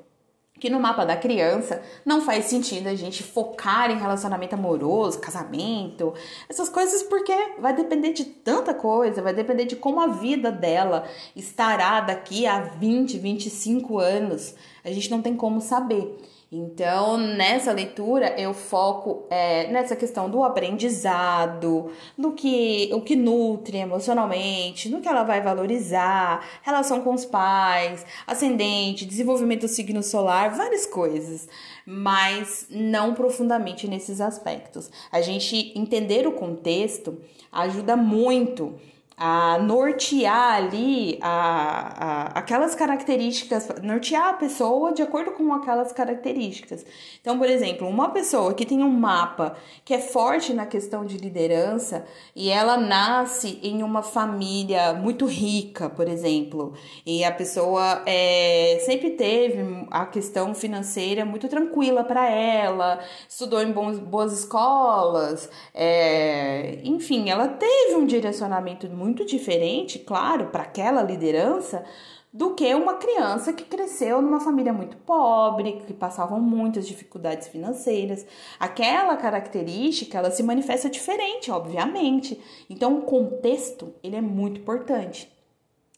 que 0.59 0.69
no 0.69 0.79
mapa 0.79 1.05
da 1.05 1.17
criança 1.17 1.83
não 2.05 2.21
faz 2.21 2.45
sentido 2.47 2.89
a 2.89 2.95
gente 2.95 3.23
focar 3.23 3.91
em 3.91 3.99
relacionamento 3.99 4.55
amoroso, 4.55 5.19
casamento, 5.19 6.13
essas 6.49 6.69
coisas, 6.69 7.03
porque 7.03 7.33
vai 7.59 7.75
depender 7.75 8.13
de 8.13 8.25
tanta 8.25 8.75
coisa, 8.75 9.23
vai 9.23 9.33
depender 9.33 9.65
de 9.65 9.77
como 9.77 10.01
a 10.01 10.09
vida 10.09 10.53
dela 10.53 11.09
estará 11.35 12.01
daqui 12.01 12.47
a 12.47 12.61
20, 12.61 13.19
25 13.19 13.99
anos. 13.99 14.55
A 14.85 14.91
gente 14.91 15.11
não 15.11 15.23
tem 15.23 15.35
como 15.35 15.61
saber. 15.61 16.19
Então, 16.53 17.17
nessa 17.17 17.71
leitura, 17.71 18.35
eu 18.37 18.53
foco 18.53 19.25
é, 19.31 19.71
nessa 19.71 19.95
questão 19.95 20.29
do 20.29 20.43
aprendizado, 20.43 21.93
do 22.19 22.33
que 22.33 22.91
o 22.93 23.01
que 23.01 23.15
nutre 23.15 23.79
emocionalmente, 23.79 24.89
no 24.89 25.01
que 25.01 25.07
ela 25.07 25.23
vai 25.23 25.41
valorizar, 25.41 26.45
relação 26.63 27.03
com 27.03 27.15
os 27.15 27.25
pais, 27.25 28.05
ascendente, 28.27 29.07
desenvolvimento 29.07 29.61
do 29.61 29.69
signo 29.69 30.03
solar, 30.03 30.51
várias 30.51 30.87
coisas, 30.87 31.49
mas 31.87 32.67
não 32.69 33.15
profundamente 33.15 33.87
nesses 33.87 34.21
aspectos. 34.21 34.91
A 35.13 35.21
gente 35.21 35.73
entender 35.79 36.27
o 36.27 36.33
contexto 36.33 37.17
ajuda 37.53 37.97
muito 37.97 38.75
a 39.23 39.59
nortear 39.59 40.55
ali 40.55 41.19
a, 41.21 41.29
a, 41.29 42.23
aquelas 42.39 42.75
características, 42.75 43.69
nortear 43.83 44.31
a 44.31 44.33
pessoa 44.33 44.95
de 44.95 45.03
acordo 45.03 45.33
com 45.33 45.53
aquelas 45.53 45.93
características. 45.93 46.87
Então, 47.21 47.39
por 47.39 47.47
exemplo, 47.47 47.87
uma 47.87 48.09
pessoa 48.09 48.55
que 48.55 48.65
tem 48.65 48.83
um 48.83 48.89
mapa 48.89 49.57
que 49.85 49.93
é 49.93 49.99
forte 49.99 50.55
na 50.55 50.65
questão 50.65 51.05
de 51.05 51.19
liderança 51.19 52.07
e 52.35 52.49
ela 52.49 52.79
nasce 52.79 53.61
em 53.63 53.83
uma 53.83 54.03
família 54.03 54.95
muito 54.95 55.27
rica, 55.27 55.91
por 55.91 56.09
exemplo, 56.09 56.73
e 57.05 57.23
a 57.23 57.31
pessoa 57.31 58.03
é, 58.07 58.79
sempre 58.87 59.11
teve 59.11 59.87
a 59.91 60.07
questão 60.07 60.55
financeira 60.55 61.27
muito 61.27 61.47
tranquila 61.47 62.05
para 62.05 62.27
ela, 62.31 63.01
estudou 63.29 63.63
em 63.63 63.71
bons, 63.71 63.99
boas 63.99 64.33
escolas, 64.33 65.51
é, 65.75 66.79
enfim, 66.85 67.29
ela 67.29 67.49
teve 67.49 67.97
um 67.97 68.07
direcionamento 68.07 68.89
muito 68.89 69.10
muito 69.11 69.25
diferente, 69.25 69.99
claro, 69.99 70.47
para 70.47 70.63
aquela 70.63 71.03
liderança 71.03 71.85
do 72.33 72.55
que 72.55 72.73
uma 72.77 72.95
criança 72.95 73.53
que 73.53 73.65
cresceu 73.65 74.23
numa 74.23 74.39
família 74.39 74.73
muito 74.73 74.97
pobre, 74.99 75.83
que 75.85 75.93
passavam 75.93 76.41
muitas 76.41 76.87
dificuldades 76.87 77.49
financeiras. 77.49 78.25
Aquela 78.59 79.17
característica, 79.17 80.17
ela 80.17 80.31
se 80.31 80.45
manifesta 80.45 80.89
diferente, 80.89 81.51
obviamente. 81.51 82.41
Então, 82.71 82.99
o 82.99 83.03
contexto, 83.03 83.93
ele 84.01 84.15
é 84.15 84.21
muito 84.21 84.61
importante. 84.61 85.29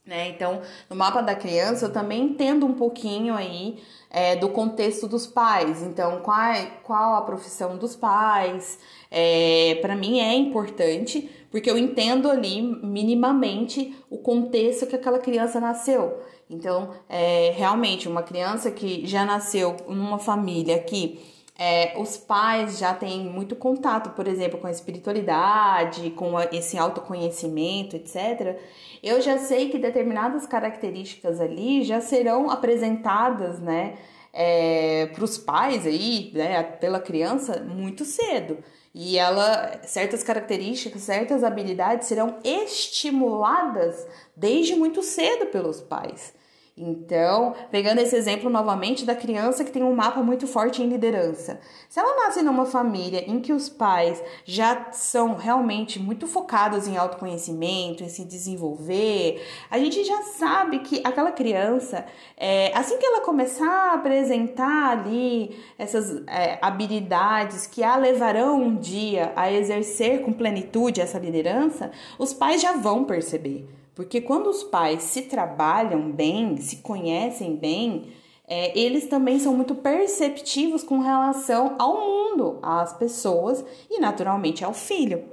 Né? 0.06 0.30
Então, 0.30 0.62
no 0.90 0.96
mapa 0.96 1.20
da 1.20 1.34
criança, 1.34 1.84
eu 1.84 1.92
também 1.92 2.24
entendo 2.24 2.64
um 2.64 2.72
pouquinho 2.72 3.34
aí 3.34 3.80
é, 4.10 4.34
do 4.34 4.48
contexto 4.48 5.06
dos 5.06 5.26
pais. 5.26 5.82
Então, 5.82 6.22
qual, 6.22 6.54
qual 6.82 7.14
a 7.14 7.22
profissão 7.22 7.76
dos 7.76 7.94
pais? 7.94 8.78
É, 9.10 9.78
para 9.82 9.94
mim 9.94 10.18
é 10.18 10.34
importante, 10.34 11.30
porque 11.52 11.70
eu 11.70 11.78
entendo 11.78 12.28
ali 12.28 12.62
minimamente 12.62 13.94
o 14.10 14.18
contexto 14.18 14.86
que 14.86 14.96
aquela 14.96 15.18
criança 15.18 15.60
nasceu. 15.60 16.18
Então, 16.50 16.90
é, 17.08 17.52
realmente, 17.54 18.08
uma 18.08 18.22
criança 18.22 18.70
que 18.70 19.06
já 19.06 19.24
nasceu 19.24 19.76
numa 19.86 20.18
família 20.18 20.78
que 20.80 21.20
é, 21.58 21.94
os 21.98 22.16
pais 22.16 22.78
já 22.78 22.94
têm 22.94 23.24
muito 23.26 23.54
contato, 23.54 24.10
por 24.10 24.26
exemplo, 24.26 24.58
com 24.58 24.66
a 24.66 24.70
espiritualidade, 24.70 26.10
com 26.10 26.40
esse 26.50 26.78
autoconhecimento, 26.78 27.96
etc. 27.96 28.58
Eu 29.02 29.20
já 29.20 29.38
sei 29.38 29.68
que 29.68 29.78
determinadas 29.78 30.46
características 30.46 31.40
ali 31.40 31.84
já 31.84 32.00
serão 32.00 32.50
apresentadas, 32.50 33.60
né, 33.60 33.94
é, 34.32 35.06
para 35.14 35.22
os 35.22 35.36
pais 35.36 35.86
aí, 35.86 36.32
né, 36.34 36.62
pela 36.62 36.98
criança 36.98 37.60
muito 37.62 38.04
cedo. 38.04 38.58
E 38.94 39.16
ela, 39.18 39.80
certas 39.84 40.22
características, 40.22 41.02
certas 41.02 41.42
habilidades 41.42 42.08
serão 42.08 42.38
estimuladas 42.44 44.06
desde 44.36 44.74
muito 44.74 45.02
cedo 45.02 45.46
pelos 45.46 45.80
pais. 45.80 46.34
Então, 46.74 47.54
pegando 47.70 47.98
esse 47.98 48.16
exemplo 48.16 48.48
novamente 48.48 49.04
da 49.04 49.14
criança 49.14 49.62
que 49.62 49.70
tem 49.70 49.82
um 49.82 49.94
mapa 49.94 50.22
muito 50.22 50.46
forte 50.46 50.82
em 50.82 50.88
liderança. 50.88 51.60
Se 51.86 52.00
ela 52.00 52.24
nasce 52.24 52.40
numa 52.40 52.64
família 52.64 53.30
em 53.30 53.40
que 53.40 53.52
os 53.52 53.68
pais 53.68 54.22
já 54.46 54.90
são 54.90 55.34
realmente 55.34 56.00
muito 56.00 56.26
focados 56.26 56.88
em 56.88 56.96
autoconhecimento, 56.96 58.02
em 58.02 58.08
se 58.08 58.24
desenvolver, 58.24 59.46
a 59.70 59.78
gente 59.78 60.02
já 60.02 60.22
sabe 60.22 60.78
que 60.78 61.02
aquela 61.04 61.30
criança, 61.30 62.06
é, 62.38 62.72
assim 62.74 62.96
que 62.96 63.04
ela 63.04 63.20
começar 63.20 63.90
a 63.90 63.94
apresentar 63.94 64.92
ali 64.92 65.54
essas 65.76 66.26
é, 66.26 66.58
habilidades 66.62 67.66
que 67.66 67.82
a 67.82 67.96
levarão 67.96 68.62
um 68.62 68.76
dia 68.76 69.30
a 69.36 69.52
exercer 69.52 70.22
com 70.22 70.32
plenitude 70.32 71.02
essa 71.02 71.18
liderança, 71.18 71.90
os 72.18 72.32
pais 72.32 72.62
já 72.62 72.72
vão 72.72 73.04
perceber. 73.04 73.81
Porque 73.94 74.20
quando 74.20 74.48
os 74.48 74.62
pais 74.62 75.02
se 75.02 75.22
trabalham 75.22 76.10
bem, 76.10 76.56
se 76.56 76.76
conhecem 76.76 77.56
bem, 77.56 78.12
é, 78.48 78.78
eles 78.78 79.06
também 79.06 79.38
são 79.38 79.54
muito 79.54 79.74
perceptivos 79.74 80.82
com 80.82 80.98
relação 80.98 81.76
ao 81.78 82.00
mundo, 82.00 82.58
às 82.62 82.92
pessoas 82.92 83.64
e, 83.90 84.00
naturalmente, 84.00 84.64
ao 84.64 84.72
filho. 84.72 85.24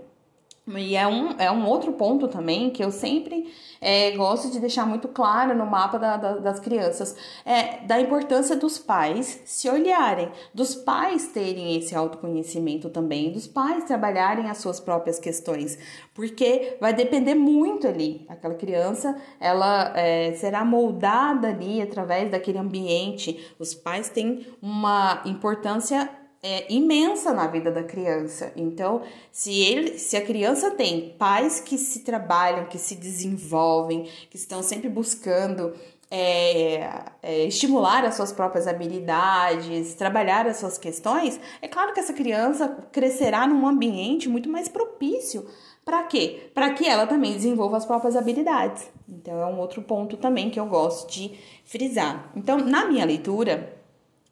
E 0.77 0.95
é 0.95 1.07
um, 1.07 1.31
é 1.39 1.51
um 1.51 1.65
outro 1.65 1.93
ponto 1.93 2.27
também 2.27 2.69
que 2.69 2.83
eu 2.83 2.91
sempre 2.91 3.51
é, 3.81 4.11
gosto 4.11 4.51
de 4.51 4.59
deixar 4.59 4.85
muito 4.85 5.07
claro 5.07 5.57
no 5.57 5.65
mapa 5.65 5.97
da, 5.97 6.17
da, 6.17 6.33
das 6.38 6.59
crianças, 6.59 7.15
é 7.45 7.85
da 7.85 7.99
importância 7.99 8.55
dos 8.55 8.77
pais 8.77 9.41
se 9.45 9.69
olharem, 9.69 10.31
dos 10.53 10.75
pais 10.75 11.27
terem 11.27 11.75
esse 11.75 11.95
autoconhecimento 11.95 12.89
também, 12.89 13.31
dos 13.31 13.47
pais 13.47 13.85
trabalharem 13.85 14.49
as 14.49 14.57
suas 14.57 14.79
próprias 14.79 15.17
questões, 15.17 15.77
porque 16.13 16.77
vai 16.79 16.93
depender 16.93 17.35
muito 17.35 17.88
ali. 17.88 18.25
Aquela 18.27 18.55
criança, 18.55 19.15
ela 19.39 19.93
é, 19.97 20.33
será 20.33 20.63
moldada 20.65 21.47
ali 21.47 21.81
através 21.81 22.29
daquele 22.29 22.57
ambiente. 22.57 23.53
Os 23.57 23.73
pais 23.73 24.09
têm 24.09 24.45
uma 24.61 25.21
importância 25.25 26.09
é, 26.41 26.72
imensa 26.72 27.34
na 27.34 27.48
vida 27.48 27.72
da 27.72 27.84
criança. 27.84 28.51
Então, 28.55 29.01
se 29.31 29.60
ele, 29.62 29.98
se 29.98 30.15
a 30.15 30.22
criança 30.22 30.72
tem 30.72 31.15
pais 31.17 31.60
que 31.60 31.77
se 31.77 32.00
trabalham, 32.00 32.65
que 32.65 32.77
se 32.77 32.96
desenvolvem, 32.96 34.10
que 34.29 34.38
estão 34.38 34.63
sempre 34.63 34.89
buscando 34.89 35.74
é, 36.12 37.03
é, 37.22 37.46
estimular 37.46 38.03
as 38.05 38.15
suas 38.15 38.31
próprias 38.31 38.67
habilidades, 38.67 39.93
trabalhar 39.93 40.48
as 40.48 40.58
suas 40.58 40.77
questões, 40.77 41.39
é 41.62 41.67
claro 41.67 41.93
que 41.93 42.00
essa 42.00 42.13
criança 42.13 42.67
crescerá 42.91 43.46
num 43.46 43.67
ambiente 43.67 44.29
muito 44.29 44.50
mais 44.50 44.67
propício. 44.67 45.46
Para 45.84 46.03
quê? 46.03 46.51
Para 46.53 46.74
que 46.74 46.88
ela 46.88 47.08
também 47.08 47.34
desenvolva 47.34 47.77
as 47.77 47.86
próprias 47.86 48.15
habilidades. 48.15 48.88
Então, 49.08 49.41
é 49.41 49.46
um 49.46 49.60
outro 49.60 49.81
ponto 49.81 50.17
também 50.17 50.50
que 50.50 50.60
eu 50.60 50.67
gosto 50.67 51.12
de 51.12 51.38
frisar. 51.65 52.31
Então, 52.36 52.58
na 52.58 52.86
minha 52.86 53.05
leitura, 53.05 53.75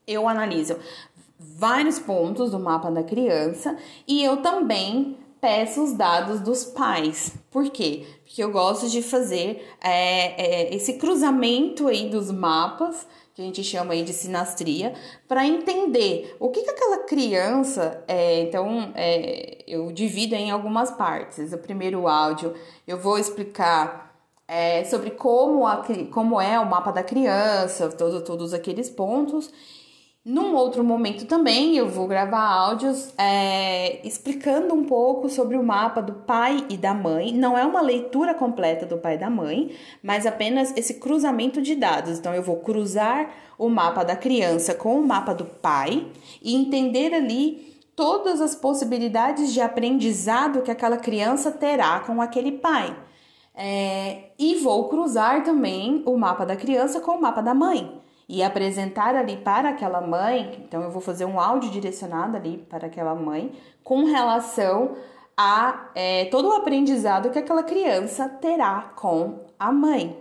eu 0.06 0.28
analiso 0.28 0.78
vários 1.40 2.00
pontos 2.00 2.52
do 2.52 2.60
mapa 2.60 2.90
da 2.90 3.04
criança 3.04 3.78
e 4.08 4.24
eu 4.24 4.38
também 4.38 5.18
peço 5.40 5.84
os 5.84 5.94
dados 5.94 6.42
dos 6.42 6.66
pais. 6.66 7.36
Por 7.52 7.70
quê? 7.70 8.06
Porque 8.24 8.44
eu 8.44 8.52
gosto 8.52 8.90
de 8.90 9.02
fazer 9.02 9.68
é, 9.82 10.70
é, 10.70 10.76
esse 10.76 10.94
cruzamento 10.94 11.88
aí 11.88 12.10
dos 12.10 12.32
mapas, 12.32 13.08
que 13.34 13.42
a 13.42 13.46
gente 13.46 13.64
chama 13.64 13.94
aí 13.94 14.04
de 14.04 14.14
sinastria, 14.14 14.94
para 15.28 15.46
entender 15.46 16.36
o 16.40 16.50
que, 16.50 16.64
que 16.64 16.70
aquela 16.72 17.04
criança. 17.04 18.04
É, 18.08 18.42
então, 18.42 18.92
é, 18.96 19.64
eu 19.68 19.92
divido 19.92 20.34
em 20.34 20.50
algumas 20.50 20.90
partes. 20.92 21.54
O 21.54 21.58
primeiro 21.60 22.08
áudio 22.08 22.54
eu 22.88 22.98
vou 22.98 23.20
explicar 23.20 24.08
é, 24.48 24.84
sobre 24.86 25.12
como, 25.12 25.68
a, 25.68 25.86
como 26.12 26.42
é 26.42 26.60
o 26.60 26.66
mapa 26.66 26.92
da 26.92 27.04
criança, 27.04 27.90
todo, 27.90 28.24
todos 28.24 28.54
aqueles 28.54 28.90
pontos. 28.90 29.52
Num 30.28 30.56
outro 30.56 30.84
momento 30.84 31.26
também 31.26 31.78
eu 31.78 31.88
vou 31.88 32.06
gravar 32.06 32.44
áudios 32.44 33.14
é, 33.18 34.06
explicando 34.06 34.76
um 34.76 34.84
pouco 34.84 35.30
sobre 35.30 35.56
o 35.56 35.64
mapa 35.64 36.02
do 36.02 36.12
pai 36.16 36.66
e 36.70 36.76
da 36.76 36.94
mãe. 36.94 37.32
Não 37.32 37.58
é 37.58 37.64
uma 37.64 37.80
leitura 37.80 38.34
completa 38.34 38.86
do 38.86 38.98
pai 38.98 39.16
e 39.16 39.18
da 39.18 39.30
mãe, 39.30 39.72
mas 40.04 40.26
apenas 40.26 40.76
esse 40.76 40.96
cruzamento 40.96 41.62
de 41.62 41.76
dados. 41.76 42.20
Então 42.20 42.34
eu 42.34 42.44
vou 42.44 42.58
cruzar 42.58 43.30
o 43.58 43.70
mapa 43.70 44.04
da 44.04 44.18
criança 44.18 44.76
com 44.76 45.00
o 45.00 45.08
mapa 45.08 45.34
do 45.34 45.46
pai 45.46 46.06
e 46.42 46.58
entender 46.58 47.14
ali 47.14 47.80
todas 47.96 48.42
as 48.42 48.54
possibilidades 48.54 49.54
de 49.54 49.62
aprendizado 49.62 50.62
que 50.62 50.72
aquela 50.72 50.98
criança 50.98 51.52
terá 51.52 52.02
com 52.02 52.22
aquele 52.22 52.52
pai. 52.52 52.94
É, 53.56 54.32
e 54.38 54.56
vou 54.56 54.90
cruzar 54.90 55.46
também 55.46 56.04
o 56.06 56.18
mapa 56.18 56.46
da 56.46 56.58
criança 56.58 57.00
com 57.00 57.14
o 57.14 57.22
mapa 57.22 57.40
da 57.40 57.54
mãe 57.54 58.06
e 58.28 58.44
apresentar 58.44 59.16
ali 59.16 59.38
para 59.38 59.70
aquela 59.70 60.02
mãe, 60.02 60.62
então 60.66 60.82
eu 60.82 60.92
vou 60.92 61.02
fazer 61.02 61.26
um 61.26 61.40
áudio 61.40 61.70
direcionado 61.70 62.36
ali 62.36 62.58
para 62.58 62.88
aquela 62.88 63.16
mãe 63.16 63.54
com 63.84 64.04
relação 64.04 64.98
a 65.38 65.90
é, 65.96 66.26
todo 66.26 66.50
o 66.50 66.54
aprendizado 66.54 67.30
que 67.30 67.40
aquela 67.40 67.64
criança 67.64 68.28
terá 68.28 68.92
com 68.96 69.46
a 69.58 69.72
mãe. 69.72 70.18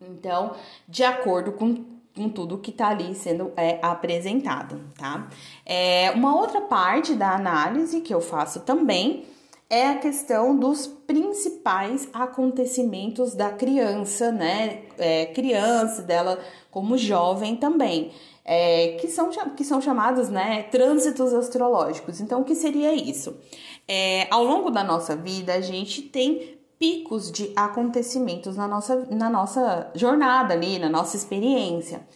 Então, 0.00 0.52
de 0.88 1.04
acordo 1.04 1.52
com, 1.52 1.84
com 2.16 2.28
tudo 2.28 2.58
que 2.58 2.70
está 2.70 2.88
ali 2.88 3.14
sendo 3.14 3.52
é, 3.56 3.78
apresentado, 3.82 4.80
tá? 4.98 5.28
É, 5.66 6.10
uma 6.12 6.34
outra 6.34 6.62
parte 6.62 7.14
da 7.14 7.34
análise 7.34 8.00
que 8.00 8.14
eu 8.14 8.20
faço 8.20 8.60
também 8.60 9.26
é 9.70 9.88
a 9.88 9.98
questão 9.98 10.56
dos 10.56 10.86
principais 10.86 12.08
acontecimentos 12.12 13.34
da 13.34 13.50
criança, 13.50 14.32
né? 14.32 14.84
É, 14.96 15.26
criança, 15.26 16.00
dela 16.00 16.38
como 16.78 16.96
jovem 16.96 17.56
também, 17.56 18.12
é, 18.44 18.98
que, 19.00 19.08
são, 19.08 19.30
que 19.56 19.64
são 19.64 19.80
chamados 19.80 20.28
né, 20.28 20.62
trânsitos 20.70 21.34
astrológicos. 21.34 22.20
Então, 22.20 22.42
o 22.42 22.44
que 22.44 22.54
seria 22.54 22.94
isso? 22.94 23.36
É, 23.88 24.28
ao 24.30 24.44
longo 24.44 24.70
da 24.70 24.84
nossa 24.84 25.16
vida, 25.16 25.54
a 25.54 25.60
gente 25.60 26.02
tem 26.02 26.56
picos 26.78 27.32
de 27.32 27.52
acontecimentos 27.56 28.56
na 28.56 28.68
nossa, 28.68 29.08
na 29.10 29.28
nossa 29.28 29.90
jornada 29.92 30.54
ali, 30.54 30.78
na 30.78 30.88
nossa 30.88 31.16
experiência. 31.16 32.06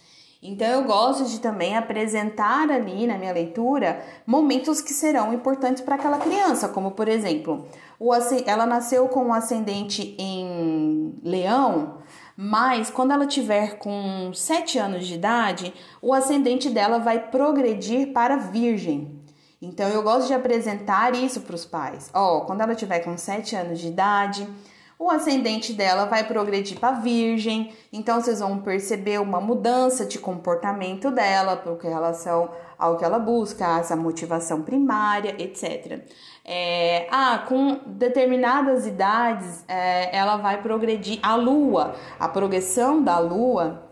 Então 0.41 0.69
eu 0.69 0.85
gosto 0.85 1.25
de 1.25 1.41
também 1.41 1.77
apresentar 1.77 2.71
ali 2.71 3.05
na 3.07 3.19
minha 3.19 3.33
leitura 3.33 4.01
momentos 4.25 4.81
que 4.81 4.93
serão 4.93 5.33
importantes 5.33 5.83
para 5.83 5.97
aquela 5.97 6.19
criança, 6.19 6.69
como 6.69 6.93
por 6.93 7.09
exemplo, 7.09 7.67
o, 7.99 8.13
ela 8.47 8.67
nasceu 8.67 9.09
com 9.09 9.27
um 9.27 9.33
ascendente 9.33 10.17
em 10.19 11.15
Leão, 11.23 11.99
mas 12.37 12.91
quando 12.91 13.13
ela 13.13 13.27
tiver 13.27 13.79
com 13.79 14.33
7 14.33 14.79
anos 14.79 15.07
de 15.07 15.15
idade, 15.15 15.73
o 16.01 16.13
ascendente 16.13 16.71
dela 16.71 16.99
vai 16.99 17.19
progredir 17.29 18.13
para 18.13 18.37
Virgem. 18.37 19.21
Então 19.61 19.89
eu 19.89 20.03
gosto 20.03 20.27
de 20.27 20.35
apresentar 20.35 21.15
isso 21.15 21.43
para 21.43 21.55
os 21.55 21.65
pais. 21.65 22.11
Ó, 22.13 22.39
oh, 22.39 22.41
quando 22.43 22.63
ela 22.63 22.75
tiver 22.75 22.99
com 23.01 23.17
7 23.17 23.55
anos 23.55 23.79
de 23.79 23.89
idade, 23.89 24.49
o 25.03 25.11
ascendente 25.11 25.73
dela 25.73 26.05
vai 26.05 26.23
progredir 26.23 26.79
para 26.79 26.93
Virgem, 26.93 27.73
então 27.93 28.21
vocês 28.21 28.39
vão 28.39 28.59
perceber 28.59 29.21
uma 29.21 29.41
mudança 29.41 30.07
de 30.07 30.17
comportamento 30.17 31.11
dela 31.11 31.57
com 31.57 31.75
relação 31.75 32.53
ao 32.79 32.97
que 32.97 33.05
ela 33.05 33.19
busca, 33.19 33.81
essa 33.81 33.97
motivação 33.97 34.63
primária, 34.63 35.35
etc. 35.43 36.05
É, 36.45 37.09
ah, 37.11 37.45
com 37.49 37.81
determinadas 37.85 38.87
idades 38.87 39.65
é, 39.67 40.17
ela 40.17 40.37
vai 40.37 40.63
progredir. 40.63 41.19
A 41.21 41.35
lua, 41.35 41.97
a 42.21 42.29
progressão 42.29 43.03
da 43.03 43.19
lua 43.19 43.83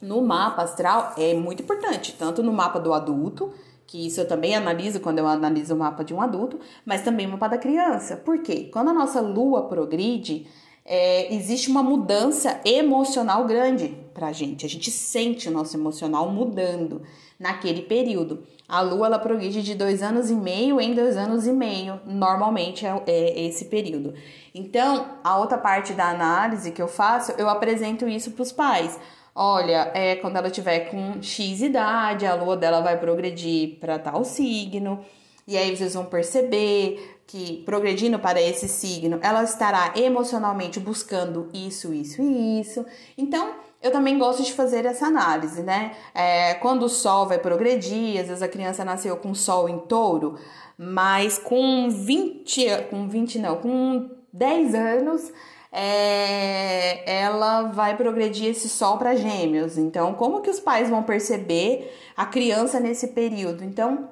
no 0.00 0.22
mapa 0.22 0.62
astral 0.62 1.12
é 1.18 1.34
muito 1.34 1.62
importante, 1.62 2.16
tanto 2.18 2.42
no 2.42 2.54
mapa 2.54 2.80
do 2.80 2.94
adulto 2.94 3.52
que 3.86 4.06
isso 4.06 4.20
eu 4.20 4.28
também 4.28 4.54
analiso 4.54 5.00
quando 5.00 5.18
eu 5.18 5.26
analiso 5.26 5.74
o 5.74 5.78
mapa 5.78 6.04
de 6.04 6.14
um 6.14 6.20
adulto, 6.20 6.58
mas 6.84 7.02
também 7.02 7.26
o 7.26 7.30
mapa 7.30 7.48
da 7.48 7.58
criança. 7.58 8.16
Por 8.16 8.42
quê? 8.42 8.68
Quando 8.72 8.90
a 8.90 8.94
nossa 8.94 9.20
lua 9.20 9.68
progride, 9.68 10.46
é, 10.84 11.34
existe 11.34 11.70
uma 11.70 11.82
mudança 11.82 12.60
emocional 12.64 13.44
grande 13.46 13.96
pra 14.12 14.32
gente. 14.32 14.66
A 14.66 14.68
gente 14.68 14.90
sente 14.90 15.48
o 15.48 15.52
nosso 15.52 15.76
emocional 15.76 16.30
mudando 16.30 17.02
naquele 17.38 17.82
período. 17.82 18.44
A 18.68 18.80
lua 18.80 19.06
ela 19.06 19.18
progride 19.18 19.62
de 19.62 19.74
dois 19.74 20.02
anos 20.02 20.30
e 20.30 20.34
meio 20.34 20.80
em 20.80 20.94
dois 20.94 21.16
anos 21.16 21.46
e 21.46 21.52
meio, 21.52 22.00
normalmente 22.06 22.86
é, 22.86 23.02
é 23.06 23.46
esse 23.46 23.66
período. 23.66 24.14
Então, 24.54 25.18
a 25.22 25.38
outra 25.38 25.58
parte 25.58 25.92
da 25.92 26.08
análise 26.08 26.70
que 26.70 26.80
eu 26.80 26.88
faço, 26.88 27.32
eu 27.32 27.48
apresento 27.48 28.08
isso 28.08 28.30
para 28.30 28.42
os 28.42 28.52
pais. 28.52 28.98
Olha, 29.34 29.90
é 29.94 30.16
quando 30.16 30.36
ela 30.36 30.48
tiver 30.48 30.90
com 30.90 31.20
X 31.20 31.60
idade, 31.60 32.24
a 32.24 32.34
lua 32.34 32.56
dela 32.56 32.80
vai 32.80 32.98
progredir 32.98 33.78
para 33.80 33.98
tal 33.98 34.24
signo. 34.24 35.04
E 35.46 35.56
aí 35.58 35.76
vocês 35.76 35.94
vão 35.94 36.04
perceber 36.04 37.18
que 37.26 37.62
progredindo 37.64 38.18
para 38.18 38.40
esse 38.40 38.68
signo, 38.68 39.18
ela 39.22 39.42
estará 39.42 39.92
emocionalmente 39.96 40.78
buscando 40.78 41.48
isso, 41.52 41.92
isso 41.92 42.22
e 42.22 42.60
isso. 42.60 42.86
Então, 43.18 43.54
eu 43.82 43.90
também 43.90 44.18
gosto 44.18 44.42
de 44.42 44.52
fazer 44.52 44.86
essa 44.86 45.06
análise, 45.06 45.62
né? 45.62 45.94
É, 46.14 46.54
quando 46.54 46.84
o 46.84 46.88
sol 46.88 47.26
vai 47.26 47.38
progredir, 47.38 48.20
às 48.20 48.28
vezes 48.28 48.42
a 48.42 48.48
criança 48.48 48.84
nasceu 48.84 49.16
com 49.16 49.34
sol 49.34 49.68
em 49.68 49.78
touro, 49.80 50.38
mas 50.78 51.36
com 51.38 51.90
20, 51.90 52.86
com 52.88 53.08
20 53.08 53.38
não, 53.38 53.56
com 53.56 54.10
10 54.32 54.74
anos, 54.74 55.32
é, 55.76 57.02
ela 57.04 57.62
vai 57.62 57.96
progredir 57.96 58.50
esse 58.50 58.68
sol 58.68 58.96
para 58.96 59.16
gêmeos. 59.16 59.76
Então, 59.76 60.14
como 60.14 60.40
que 60.40 60.48
os 60.48 60.60
pais 60.60 60.88
vão 60.88 61.02
perceber 61.02 61.92
a 62.16 62.24
criança 62.24 62.78
nesse 62.78 63.08
período? 63.08 63.64
Então, 63.64 64.08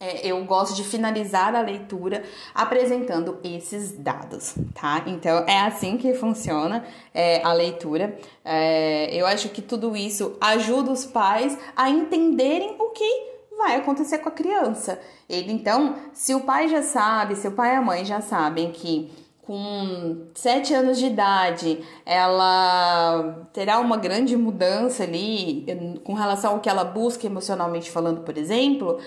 é, 0.00 0.26
eu 0.26 0.44
gosto 0.44 0.74
de 0.74 0.82
finalizar 0.82 1.54
a 1.54 1.60
leitura 1.60 2.24
apresentando 2.52 3.38
esses 3.44 3.92
dados, 3.92 4.54
tá? 4.74 5.04
Então 5.06 5.44
é 5.46 5.60
assim 5.60 5.96
que 5.96 6.12
funciona 6.14 6.84
é, 7.14 7.40
a 7.44 7.52
leitura. 7.52 8.18
É, 8.44 9.14
eu 9.14 9.26
acho 9.26 9.50
que 9.50 9.62
tudo 9.62 9.94
isso 9.94 10.36
ajuda 10.40 10.90
os 10.90 11.06
pais 11.06 11.56
a 11.76 11.88
entenderem 11.88 12.76
o 12.80 12.90
que 12.90 13.30
vai 13.58 13.76
acontecer 13.76 14.18
com 14.18 14.30
a 14.30 14.32
criança. 14.32 14.98
Ele 15.28 15.52
então, 15.52 15.94
se 16.14 16.34
o 16.34 16.40
pai 16.40 16.66
já 16.66 16.82
sabe, 16.82 17.36
se 17.36 17.46
o 17.46 17.52
pai 17.52 17.74
e 17.74 17.76
a 17.76 17.82
mãe 17.82 18.04
já 18.04 18.22
sabem 18.22 18.72
que 18.72 19.12
com 19.50 20.28
sete 20.32 20.72
anos 20.72 20.96
de 20.96 21.06
idade, 21.06 21.84
ela 22.06 23.48
terá 23.52 23.80
uma 23.80 23.96
grande 23.96 24.36
mudança 24.36 25.02
ali 25.02 25.66
com 26.04 26.14
relação 26.14 26.52
ao 26.52 26.60
que 26.60 26.68
ela 26.68 26.84
busca 26.84 27.26
emocionalmente 27.26 27.90
falando, 27.90 28.20
por 28.20 28.38
exemplo, 28.38 28.98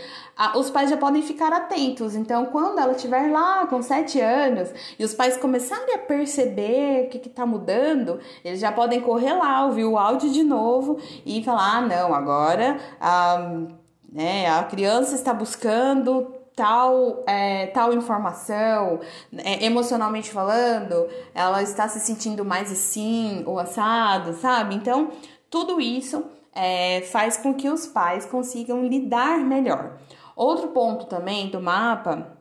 os 0.58 0.70
pais 0.70 0.90
já 0.90 0.98
podem 0.98 1.22
ficar 1.22 1.54
atentos. 1.54 2.14
Então, 2.14 2.48
quando 2.48 2.78
ela 2.78 2.92
estiver 2.92 3.32
lá 3.32 3.66
com 3.68 3.82
sete 3.82 4.20
anos 4.20 4.70
e 5.00 5.06
os 5.06 5.14
pais 5.14 5.38
começarem 5.38 5.96
a 5.96 6.00
perceber 6.00 7.06
o 7.06 7.10
que 7.10 7.26
está 7.26 7.46
mudando, 7.46 8.20
eles 8.44 8.60
já 8.60 8.70
podem 8.70 9.00
correr 9.00 9.36
lá, 9.36 9.66
ouvir 9.66 9.86
o 9.86 9.98
áudio 9.98 10.30
de 10.30 10.44
novo 10.44 11.00
e 11.26 11.42
falar: 11.42 11.78
ah, 11.78 11.82
não, 11.84 12.14
agora 12.14 12.78
a, 13.00 13.62
né, 14.12 14.50
a 14.50 14.62
criança 14.66 15.16
está 15.16 15.34
buscando 15.34 16.43
tal, 16.56 17.24
é, 17.26 17.68
tal 17.68 17.94
informação, 17.94 19.00
é, 19.38 19.66
emocionalmente 19.66 20.32
falando, 20.32 21.08
ela 21.34 21.62
está 21.62 21.88
se 21.88 22.00
sentindo 22.00 22.46
mais 22.46 22.72
assim 22.72 23.44
ou 23.46 23.60
assado, 23.60 24.34
sabe? 24.34 24.76
Então, 24.76 25.10
tudo 25.50 25.82
isso 25.82 26.24
é, 26.54 27.02
faz 27.02 27.38
com 27.38 27.54
que 27.54 27.70
os 27.70 27.88
pais 27.88 28.26
consigam 28.26 28.86
lidar 28.86 29.40
melhor. 29.40 29.98
Outro 30.36 30.70
ponto 30.70 31.06
também 31.06 31.50
do 31.50 31.62
mapa 31.62 32.38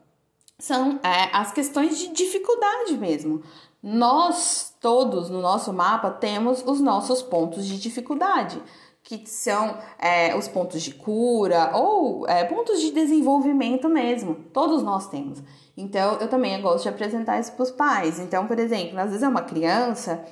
são 0.59 1.01
é, 1.03 1.29
as 1.33 1.53
questões 1.53 1.99
de 1.99 2.09
dificuldade 2.09 2.97
mesmo. 2.97 3.43
Nós 3.83 4.75
todos 4.81 5.29
no 5.29 5.41
nosso 5.41 5.73
mapa 5.73 6.11
temos 6.11 6.63
os 6.65 6.81
nossos 6.81 7.21
pontos 7.21 7.67
de 7.67 7.81
dificuldade 7.81 8.63
que 9.19 9.31
são 9.31 9.79
é, 9.99 10.35
os 10.37 10.49
pontos 10.49 10.83
de 10.83 10.95
cura 10.95 11.71
ou 11.75 12.27
é, 12.29 12.45
pontos 12.45 12.81
de 12.81 12.91
desenvolvimento 12.91 13.89
mesmo. 13.89 14.35
Todos 14.53 14.83
nós 14.83 15.09
temos. 15.09 15.43
Então, 15.77 16.19
eu 16.21 16.29
também 16.29 16.61
gosto 16.61 16.83
de 16.83 16.89
apresentar 16.89 17.41
isso 17.41 17.53
para 17.53 17.63
os 17.63 17.71
pais. 17.71 18.19
Então, 18.19 18.47
por 18.47 18.59
exemplo, 18.59 18.99
às 18.99 19.07
vezes 19.07 19.23
é 19.23 19.29
uma 19.29 19.43
criança 19.43 20.25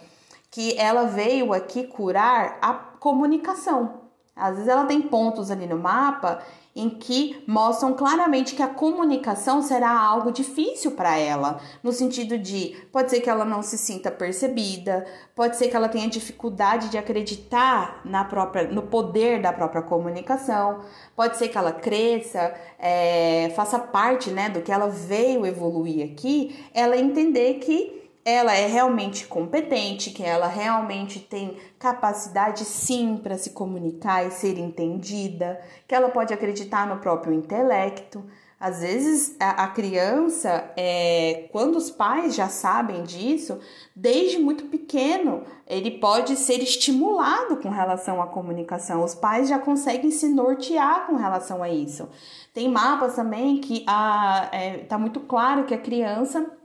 que 0.51 0.77
ela 0.77 1.05
veio 1.05 1.53
aqui 1.53 1.85
curar 1.85 2.59
a 2.61 2.75
comunicação. 2.75 4.10
Às 4.35 4.55
vezes 4.55 4.69
ela 4.69 4.85
tem 4.85 5.03
pontos 5.03 5.51
ali 5.51 5.67
no 5.67 5.79
mapa 5.79 6.41
em 6.75 6.89
que 6.89 7.43
mostram 7.47 7.93
claramente 7.93 8.55
que 8.55 8.63
a 8.63 8.69
comunicação 8.69 9.61
será 9.61 9.91
algo 9.91 10.31
difícil 10.31 10.93
para 10.93 11.19
ela, 11.19 11.61
no 11.83 11.93
sentido 11.93 12.39
de 12.39 12.77
pode 12.93 13.11
ser 13.11 13.21
que 13.21 13.29
ela 13.29 13.45
não 13.45 13.61
se 13.61 13.77
sinta 13.77 14.11
percebida, 14.11 15.05
pode 15.35 15.57
ser 15.57 15.69
que 15.69 15.77
ela 15.77 15.89
tenha 15.89 16.09
dificuldade 16.09 16.89
de 16.89 16.97
acreditar 16.97 18.01
na 18.05 18.25
própria, 18.25 18.69
no 18.69 18.83
poder 18.83 19.43
da 19.43 19.53
própria 19.53 19.83
comunicação, 19.83 20.81
pode 21.17 21.37
ser 21.37 21.49
que 21.49 21.59
ela 21.59 21.73
cresça, 21.73 22.55
é, 22.79 23.53
faça 23.57 23.79
parte 23.79 24.31
né, 24.31 24.49
do 24.49 24.63
que 24.63 24.71
ela 24.71 24.89
veio 24.89 25.45
evoluir 25.45 26.13
aqui, 26.13 26.67
ela 26.73 26.97
entender 26.97 27.55
que 27.55 28.00
ela 28.25 28.55
é 28.55 28.67
realmente 28.67 29.27
competente, 29.27 30.11
que 30.11 30.23
ela 30.23 30.47
realmente 30.47 31.19
tem 31.21 31.57
capacidade 31.79 32.65
sim 32.65 33.17
para 33.17 33.39
se 33.39 33.51
comunicar 33.51 34.27
e 34.27 34.31
ser 34.31 34.59
entendida, 34.59 35.61
que 35.89 35.95
ela 35.95 36.11
pode 36.11 36.33
acreditar 36.35 36.87
no 36.87 36.99
próprio 36.99 37.33
intelecto. 37.33 38.25
Às 38.59 38.83
vezes 38.83 39.37
a, 39.41 39.67
criança, 39.69 40.71
é, 40.77 41.49
quando 41.51 41.77
os 41.77 41.91
pais 41.91 42.35
já 42.35 42.51
sabem 42.51 43.05
disso, 43.05 43.59
desde 43.97 44.39
muito 44.39 44.67
pequeno, 44.67 45.45
ele 45.67 45.93
pode 45.93 46.37
ser 46.37 46.63
estimulado 46.63 47.57
com 47.57 47.71
relação 47.71 48.21
à 48.21 48.27
comunicação. 48.27 49.03
Os 49.03 49.15
pais 49.15 49.49
já 49.49 49.59
conseguem 49.59 50.11
se 50.11 50.29
nortear 50.29 51.07
com 51.07 51.17
relação 51.17 51.63
a 51.63 51.71
isso. 51.71 52.07
Tem 52.53 52.69
mapas 52.69 53.17
também 53.17 53.63
que 53.63 53.79
está 53.79 54.51
é, 54.53 54.79
tá 54.81 54.99
muito 54.99 55.21
claro 55.21 55.65
que 55.65 55.73
a 55.73 55.79
criança 55.79 56.60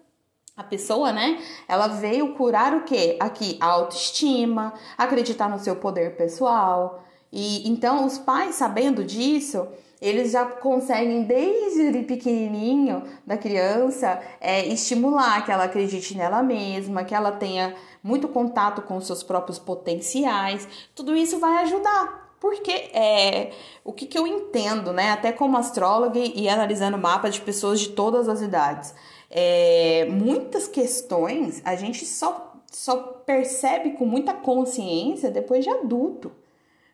a 0.57 0.63
pessoa, 0.63 1.11
né? 1.11 1.41
Ela 1.67 1.87
veio 1.87 2.33
curar 2.33 2.73
o 2.73 2.83
quê? 2.83 3.17
Aqui, 3.19 3.57
a 3.59 3.67
autoestima, 3.67 4.73
acreditar 4.97 5.49
no 5.49 5.59
seu 5.59 5.75
poder 5.75 6.15
pessoal. 6.15 7.03
E 7.31 7.67
então 7.69 8.05
os 8.05 8.17
pais, 8.17 8.55
sabendo 8.55 9.03
disso, 9.03 9.67
eles 10.01 10.31
já 10.31 10.45
conseguem 10.45 11.23
desde 11.23 12.03
pequenininho 12.03 13.03
da 13.25 13.37
criança 13.37 14.21
é, 14.39 14.65
estimular 14.65 15.43
que 15.43 15.51
ela 15.51 15.65
acredite 15.65 16.15
nela 16.15 16.41
mesma, 16.41 17.03
que 17.03 17.13
ela 17.13 17.33
tenha 17.33 17.75
muito 18.01 18.27
contato 18.29 18.81
com 18.81 19.01
seus 19.01 19.23
próprios 19.23 19.59
potenciais. 19.59 20.67
Tudo 20.95 21.15
isso 21.15 21.37
vai 21.37 21.63
ajudar. 21.63 22.23
Porque 22.39 22.71
é, 22.93 23.51
o 23.83 23.91
que, 23.91 24.05
que 24.05 24.17
eu 24.17 24.27
entendo, 24.27 24.93
né? 24.93 25.11
Até 25.11 25.31
como 25.31 25.57
astróloga 25.57 26.19
e 26.19 26.47
analisando 26.47 26.97
mapas 26.97 27.33
de 27.35 27.41
pessoas 27.41 27.79
de 27.79 27.89
todas 27.89 28.29
as 28.29 28.41
idades 28.41 28.93
é, 29.29 30.05
muitas 30.09 30.67
questões 30.67 31.61
a 31.65 31.75
gente 31.75 32.05
só, 32.05 32.55
só 32.71 32.97
percebe 33.25 33.91
com 33.91 34.05
muita 34.05 34.33
consciência 34.33 35.31
depois 35.31 35.63
de 35.63 35.69
adulto. 35.69 36.31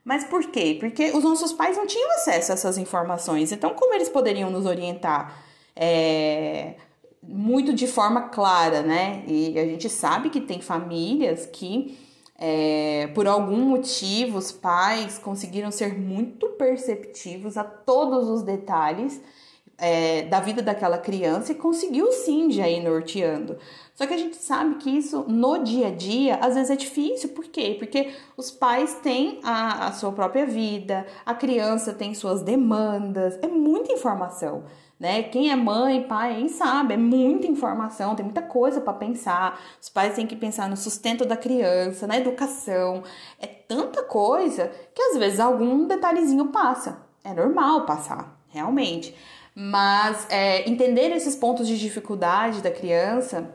Mas 0.03 0.23
por 0.23 0.45
quê? 0.49 0.77
Porque 0.79 1.11
os 1.11 1.23
nossos 1.23 1.53
pais 1.53 1.77
não 1.77 1.85
tinham 1.85 2.09
acesso 2.13 2.51
a 2.51 2.55
essas 2.55 2.77
informações. 2.77 3.51
Então, 3.51 3.71
como 3.75 3.93
eles 3.93 4.09
poderiam 4.09 4.49
nos 4.49 4.65
orientar? 4.65 5.43
É, 5.75 6.73
muito 7.21 7.71
de 7.73 7.85
forma 7.85 8.29
clara, 8.29 8.81
né? 8.81 9.23
E 9.27 9.59
a 9.59 9.65
gente 9.65 9.89
sabe 9.89 10.29
que 10.31 10.41
tem 10.41 10.59
famílias 10.59 11.45
que, 11.45 11.99
é, 12.37 13.11
por 13.13 13.27
algum 13.27 13.57
motivo, 13.57 14.39
os 14.39 14.51
pais 14.51 15.19
conseguiram 15.19 15.71
ser 15.71 15.97
muito 15.99 16.49
perceptivos 16.49 17.55
a 17.55 17.63
todos 17.63 18.27
os 18.27 18.41
detalhes 18.41 19.21
é, 19.81 20.21
da 20.21 20.39
vida 20.39 20.61
daquela 20.61 20.99
criança 20.99 21.51
e 21.51 21.55
conseguiu 21.55 22.11
sim 22.11 22.51
já 22.51 22.69
ir 22.69 22.83
norteando. 22.83 23.57
Só 23.95 24.05
que 24.05 24.13
a 24.13 24.17
gente 24.17 24.37
sabe 24.37 24.75
que 24.75 24.89
isso 24.89 25.25
no 25.27 25.57
dia 25.57 25.87
a 25.87 25.91
dia 25.91 26.35
às 26.35 26.53
vezes 26.53 26.69
é 26.69 26.75
difícil, 26.75 27.29
por 27.29 27.45
quê? 27.45 27.75
Porque 27.79 28.11
os 28.37 28.51
pais 28.51 28.93
têm 29.01 29.39
a, 29.43 29.87
a 29.87 29.91
sua 29.91 30.11
própria 30.11 30.45
vida, 30.45 31.05
a 31.25 31.33
criança 31.33 31.93
tem 31.93 32.13
suas 32.13 32.43
demandas, 32.43 33.39
é 33.41 33.47
muita 33.47 33.91
informação. 33.91 34.63
Né? 34.99 35.23
Quem 35.23 35.49
é 35.49 35.55
mãe, 35.55 36.03
pai, 36.03 36.47
sabe, 36.47 36.93
é 36.93 36.97
muita 36.97 37.47
informação, 37.47 38.15
tem 38.15 38.23
muita 38.23 38.43
coisa 38.43 38.79
para 38.79 38.93
pensar. 38.93 39.59
Os 39.81 39.89
pais 39.89 40.13
têm 40.13 40.27
que 40.27 40.35
pensar 40.35 40.69
no 40.69 40.77
sustento 40.77 41.25
da 41.25 41.35
criança, 41.35 42.05
na 42.05 42.17
educação. 42.17 43.01
É 43.39 43.47
tanta 43.47 44.03
coisa 44.03 44.71
que 44.93 45.01
às 45.01 45.17
vezes 45.17 45.39
algum 45.39 45.87
detalhezinho 45.87 46.49
passa. 46.49 47.01
É 47.23 47.33
normal 47.33 47.87
passar, 47.87 48.39
realmente. 48.49 49.15
Mas 49.55 50.27
é, 50.29 50.69
entender 50.69 51.11
esses 51.11 51.35
pontos 51.35 51.67
de 51.67 51.77
dificuldade 51.77 52.61
da 52.61 52.71
criança 52.71 53.53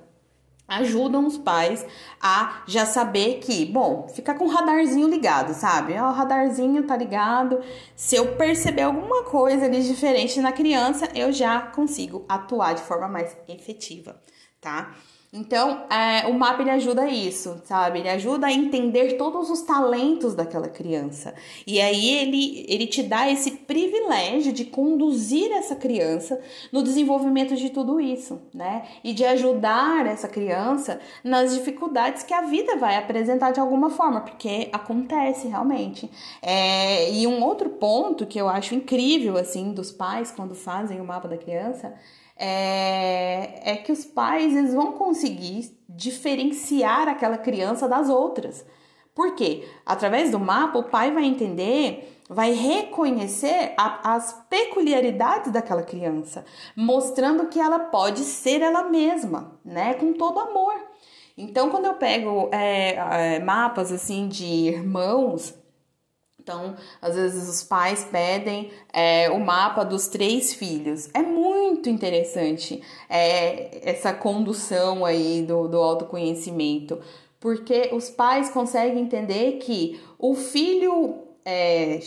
ajudam 0.68 1.26
os 1.26 1.38
pais 1.38 1.86
a 2.20 2.62
já 2.66 2.84
saber 2.84 3.38
que, 3.38 3.64
bom, 3.64 4.08
ficar 4.08 4.34
com 4.34 4.46
o 4.46 4.50
radarzinho 4.50 5.08
ligado, 5.08 5.54
sabe? 5.54 5.92
O 5.94 6.10
radarzinho 6.10 6.82
tá 6.84 6.96
ligado. 6.96 7.60
Se 7.94 8.16
eu 8.16 8.36
perceber 8.36 8.82
alguma 8.82 9.24
coisa 9.24 9.64
ali 9.66 9.82
diferente 9.82 10.40
na 10.40 10.52
criança, 10.52 11.08
eu 11.14 11.32
já 11.32 11.60
consigo 11.60 12.24
atuar 12.28 12.74
de 12.74 12.82
forma 12.82 13.08
mais 13.08 13.36
efetiva, 13.48 14.20
tá? 14.60 14.94
Então, 15.36 15.84
é, 15.90 16.26
o 16.26 16.32
MAP 16.32 16.60
ele 16.60 16.70
ajuda 16.70 17.06
isso, 17.06 17.60
sabe? 17.64 17.98
Ele 17.98 18.08
ajuda 18.08 18.46
a 18.46 18.52
entender 18.52 19.18
todos 19.18 19.50
os 19.50 19.60
talentos 19.60 20.34
daquela 20.34 20.66
criança. 20.66 21.34
E 21.66 21.78
aí 21.78 22.08
ele, 22.08 22.64
ele 22.66 22.86
te 22.86 23.02
dá 23.02 23.30
esse 23.30 23.50
privilégio 23.50 24.50
de 24.50 24.64
conduzir 24.64 25.52
essa 25.52 25.76
criança 25.76 26.40
no 26.72 26.82
desenvolvimento 26.82 27.54
de 27.54 27.68
tudo 27.68 28.00
isso, 28.00 28.40
né? 28.54 28.86
E 29.04 29.12
de 29.12 29.26
ajudar 29.26 30.06
essa 30.06 30.26
criança 30.26 30.98
nas 31.22 31.54
dificuldades 31.54 32.22
que 32.22 32.32
a 32.32 32.40
vida 32.40 32.76
vai 32.76 32.96
apresentar 32.96 33.50
de 33.50 33.60
alguma 33.60 33.90
forma, 33.90 34.22
porque 34.22 34.70
acontece 34.72 35.48
realmente. 35.48 36.10
É, 36.40 37.10
e 37.12 37.26
um 37.26 37.44
outro 37.44 37.68
ponto 37.68 38.24
que 38.24 38.40
eu 38.40 38.48
acho 38.48 38.74
incrível, 38.74 39.36
assim, 39.36 39.72
dos 39.72 39.92
pais 39.92 40.30
quando 40.30 40.54
fazem 40.54 40.98
o 40.98 41.04
mapa 41.04 41.28
da 41.28 41.36
criança 41.36 41.92
é, 42.36 43.72
é 43.72 43.76
que 43.76 43.90
os 43.90 44.04
pais 44.04 44.54
eles 44.54 44.74
vão 44.74 44.92
conseguir 44.92 45.76
diferenciar 45.88 47.08
aquela 47.08 47.38
criança 47.38 47.88
das 47.88 48.08
outras. 48.08 48.64
Por 49.14 49.34
quê? 49.34 49.66
Através 49.86 50.30
do 50.30 50.38
mapa, 50.38 50.78
o 50.78 50.84
pai 50.84 51.10
vai 51.10 51.24
entender, 51.24 52.20
vai 52.28 52.52
reconhecer 52.52 53.72
a, 53.78 54.14
as 54.14 54.44
peculiaridades 54.50 55.50
daquela 55.50 55.82
criança, 55.82 56.44
mostrando 56.76 57.46
que 57.46 57.58
ela 57.58 57.78
pode 57.78 58.20
ser 58.20 58.60
ela 58.60 58.82
mesma, 58.82 59.58
né? 59.64 59.94
Com 59.94 60.12
todo 60.12 60.38
amor. 60.38 60.74
Então, 61.38 61.70
quando 61.70 61.86
eu 61.86 61.94
pego 61.94 62.50
é, 62.52 63.36
é, 63.36 63.38
mapas 63.40 63.90
assim 63.90 64.28
de 64.28 64.44
irmãos, 64.44 65.54
então, 66.46 66.76
às 67.02 67.16
vezes 67.16 67.48
os 67.48 67.64
pais 67.64 68.04
pedem 68.04 68.70
é, 68.92 69.28
o 69.30 69.40
mapa 69.40 69.84
dos 69.84 70.06
três 70.06 70.54
filhos. 70.54 71.08
É 71.12 71.20
muito 71.20 71.55
interessante 71.88 72.82
é, 73.08 73.88
essa 73.88 74.12
condução 74.12 75.04
aí 75.04 75.42
do, 75.42 75.68
do 75.68 75.78
autoconhecimento, 75.78 76.98
porque 77.38 77.90
os 77.92 78.10
pais 78.10 78.48
conseguem 78.50 79.02
entender 79.02 79.58
que 79.58 80.00
o 80.18 80.34
filho 80.34 81.18
é, 81.44 82.00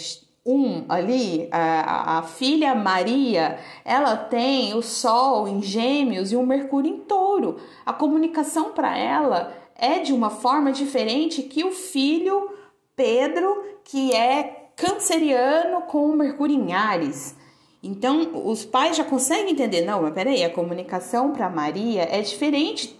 um 0.45 0.86
ali, 0.89 1.47
a, 1.51 2.19
a 2.19 2.23
filha 2.23 2.73
Maria, 2.73 3.60
ela 3.86 4.17
tem 4.17 4.73
o 4.73 4.82
Sol 4.82 5.47
em 5.47 5.62
Gêmeos 5.62 6.32
e 6.32 6.36
o 6.36 6.45
Mercúrio 6.45 6.91
em 6.91 6.99
Touro. 6.99 7.58
A 7.86 7.93
comunicação 7.93 8.71
para 8.71 8.97
ela 8.97 9.53
é 9.75 9.99
de 9.99 10.12
uma 10.12 10.29
forma 10.29 10.71
diferente 10.71 11.43
que 11.43 11.63
o 11.63 11.71
filho 11.71 12.49
Pedro, 12.95 13.63
que 13.84 14.13
é 14.13 14.71
canceriano 14.75 15.84
com 15.84 16.12
Mercúrio 16.13 16.55
em 16.55 16.73
Ares. 16.73 17.36
Então, 17.82 18.46
os 18.46 18.65
pais 18.65 18.98
já 18.98 19.06
conseguem 19.06 19.54
entender, 19.54 19.82
não, 19.86 20.02
mas 20.02 20.13
peraí, 20.13 20.44
a 20.44 20.50
comunicação 20.50 21.32
para 21.32 21.50
Maria 21.50 22.02
é 22.04 22.22
diferente 22.22 23.00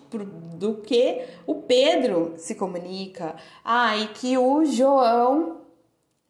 do 0.56 0.76
que 0.76 1.22
o 1.46 1.56
Pedro 1.56 2.34
se 2.38 2.56
comunica. 2.56 3.36
Ah, 3.64 3.98
e 3.98 4.08
que 4.08 4.38
o 4.38 4.64
João, 4.64 5.58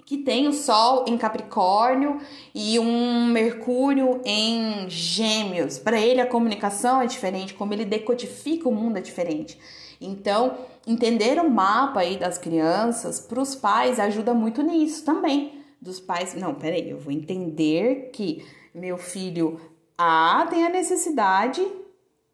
que 0.04 0.18
tem 0.18 0.48
o 0.48 0.54
Sol 0.54 1.06
em 1.08 1.16
Capricórnio 1.16 2.20
e 2.54 2.80
um 2.80 3.28
Mercúrio 3.28 4.20
em 4.26 4.90
Gêmeos, 4.90 5.78
para 5.78 6.00
ele 6.00 6.20
a 6.20 6.28
comunicação 6.28 7.02
é 7.02 7.06
diferente, 7.06 7.54
como 7.54 7.74
ele 7.74 7.86
decodifica 7.86 8.68
o 8.68 8.74
mundo 8.74 8.98
é 8.98 9.02
diferente. 9.02 9.60
Então, 10.02 10.58
entender 10.88 11.40
o 11.40 11.50
mapa 11.50 12.00
aí 12.00 12.18
das 12.18 12.40
crianças 12.40 13.20
para 13.20 13.40
os 13.40 13.54
pais 13.54 14.00
ajuda 14.00 14.34
muito 14.34 14.64
nisso 14.64 15.06
também. 15.06 15.59
Dos 15.82 16.00
pais, 16.00 16.34
não, 16.36 16.56
peraí, 16.56 16.90
eu 16.90 17.00
vou 17.00 17.12
entender 17.12 18.10
que 18.12 18.46
meu 18.74 18.98
filho 18.98 19.60
A 19.98 20.46
tem 20.50 20.66
a 20.66 20.70
necessidade 20.70 21.66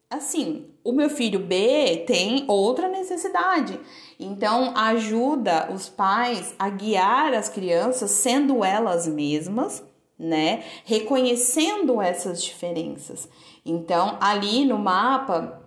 assim, 0.10 0.68
o 0.84 0.92
meu 0.92 1.10
filho 1.10 1.40
B 1.40 2.04
tem 2.08 2.46
outra 2.48 2.88
necessidade. 2.88 3.80
Então, 4.20 4.74
ajuda 4.76 5.70
os 5.74 5.90
pais 5.90 6.54
a 6.58 6.70
guiar 6.70 7.34
as 7.34 7.50
crianças 7.50 8.12
sendo 8.12 8.64
elas 8.64 9.08
mesmas, 9.08 9.84
né? 10.18 10.64
Reconhecendo 10.86 12.02
essas 12.02 12.44
diferenças. 12.44 13.28
Então, 13.66 14.18
ali 14.22 14.66
no 14.66 14.78
mapa, 14.78 15.65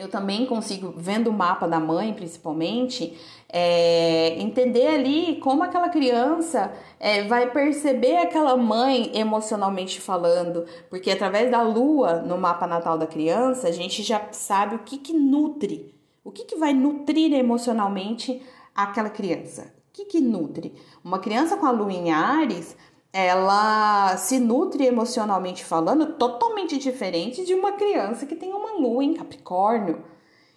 eu 0.00 0.08
também 0.08 0.46
consigo, 0.46 0.94
vendo 0.96 1.28
o 1.28 1.32
mapa 1.32 1.68
da 1.68 1.78
mãe 1.78 2.14
principalmente, 2.14 3.18
é, 3.48 4.40
entender 4.40 4.86
ali 4.86 5.36
como 5.36 5.62
aquela 5.62 5.88
criança 5.88 6.72
é, 6.98 7.24
vai 7.24 7.50
perceber 7.50 8.16
aquela 8.16 8.56
mãe 8.56 9.10
emocionalmente 9.14 10.00
falando, 10.00 10.64
porque 10.88 11.10
através 11.10 11.50
da 11.50 11.60
lua 11.62 12.22
no 12.22 12.38
mapa 12.38 12.66
natal 12.66 12.96
da 12.96 13.06
criança, 13.06 13.68
a 13.68 13.72
gente 13.72 14.02
já 14.02 14.28
sabe 14.32 14.76
o 14.76 14.80
que, 14.80 14.96
que 14.96 15.12
nutre, 15.12 15.94
o 16.24 16.30
que, 16.30 16.44
que 16.44 16.56
vai 16.56 16.72
nutrir 16.72 17.32
emocionalmente 17.34 18.40
aquela 18.74 19.10
criança. 19.10 19.72
O 19.90 19.92
que, 19.92 20.04
que 20.04 20.20
nutre? 20.20 20.74
Uma 21.04 21.18
criança 21.18 21.56
com 21.56 21.66
a 21.66 21.70
lua 21.70 21.92
em 21.92 22.10
Ares 22.10 22.76
ela 23.12 24.16
se 24.16 24.38
nutre 24.38 24.86
emocionalmente 24.86 25.64
falando 25.64 26.14
totalmente 26.14 26.78
diferente 26.78 27.44
de 27.44 27.54
uma 27.54 27.72
criança 27.72 28.26
que 28.26 28.36
tem 28.36 28.52
uma 28.52 28.72
lua 28.74 29.02
em 29.02 29.14
Capricórnio. 29.14 30.04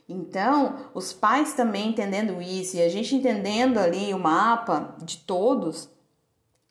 Então, 0.08 0.76
os 0.94 1.14
pais 1.14 1.54
também 1.54 1.90
entendendo 1.90 2.42
isso 2.42 2.78
e 2.78 2.82
a 2.82 2.90
gente 2.90 3.16
entendendo 3.16 3.80
ali 3.80 4.14
o 4.14 4.20
mapa 4.20 4.96
de 5.02 5.18
todos, 5.18 5.90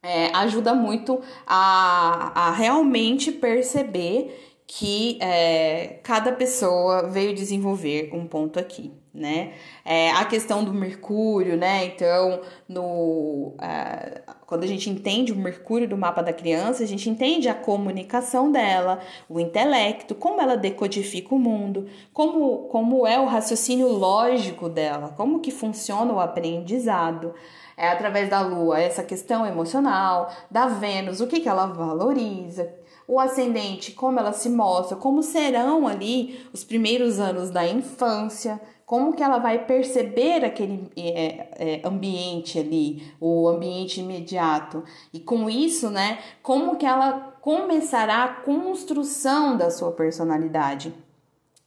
é, 0.03 0.27
ajuda 0.37 0.75
muito 0.75 1.21
a, 1.47 2.49
a 2.49 2.51
realmente 2.53 3.33
perceber 3.33 4.53
que 4.67 5.19
é, 5.21 6.01
cada 6.03 6.33
pessoa 6.33 7.09
veio 7.09 7.35
desenvolver 7.35 8.11
um 8.13 8.27
ponto 8.27 8.59
aqui, 8.59 8.93
né? 9.15 9.53
É, 9.85 10.11
a 10.13 10.25
questão 10.25 10.65
do 10.65 10.73
Mercúrio, 10.73 11.57
né? 11.57 11.85
Então, 11.85 12.41
no, 12.67 13.55
é, 13.61 14.23
quando 14.47 14.65
a 14.65 14.67
gente 14.67 14.89
entende 14.89 15.33
o 15.33 15.37
Mercúrio 15.37 15.87
do 15.87 15.97
mapa 15.97 16.23
da 16.23 16.33
criança, 16.33 16.83
a 16.83 16.87
gente 16.87 17.09
entende 17.11 17.49
a 17.49 17.55
comunicação 17.55 18.51
dela, 18.51 19.01
o 19.29 19.39
intelecto, 19.39 20.15
como 20.15 20.41
ela 20.41 20.57
decodifica 20.57 21.35
o 21.35 21.39
mundo, 21.39 21.87
como, 22.13 22.69
como 22.69 23.07
é 23.07 23.21
o 23.21 23.27
raciocínio 23.27 23.89
lógico 23.89 24.69
dela, 24.69 25.13
como 25.17 25.41
que 25.41 25.51
funciona 25.51 26.13
o 26.13 26.21
aprendizado. 26.21 27.35
É 27.77 27.89
através 27.89 28.29
da 28.29 28.41
Lua, 28.41 28.81
essa 28.81 29.03
questão 29.03 29.47
emocional, 29.47 30.31
da 30.51 30.67
Vênus, 30.67 31.21
o 31.21 31.27
que, 31.27 31.41
que 31.41 31.49
ela 31.49 31.67
valoriza, 31.67 32.73
o 33.07 33.19
ascendente, 33.19 33.93
como 33.93 34.19
ela 34.19 34.33
se 34.33 34.49
mostra, 34.49 34.97
como 34.97 35.23
serão 35.23 35.87
ali 35.87 36.47
os 36.53 36.65
primeiros 36.65 37.19
anos 37.19 37.51
da 37.51 37.67
infância, 37.67 38.61
como 38.87 39.15
que 39.15 39.23
ela 39.23 39.39
vai 39.39 39.65
perceber 39.65 40.45
aquele 40.45 40.91
é, 40.97 41.81
é, 41.81 41.89
ambiente 41.89 42.59
ali, 42.59 43.03
o 43.19 43.49
ambiente 43.49 44.01
imediato. 44.01 44.85
E 45.13 45.19
com 45.19 45.49
isso, 45.49 45.89
né, 45.89 46.19
como 46.43 46.77
que 46.77 46.85
ela 46.85 47.33
começará 47.41 48.25
a 48.25 48.35
construção 48.35 49.57
da 49.57 49.71
sua 49.71 49.93
personalidade. 49.93 50.93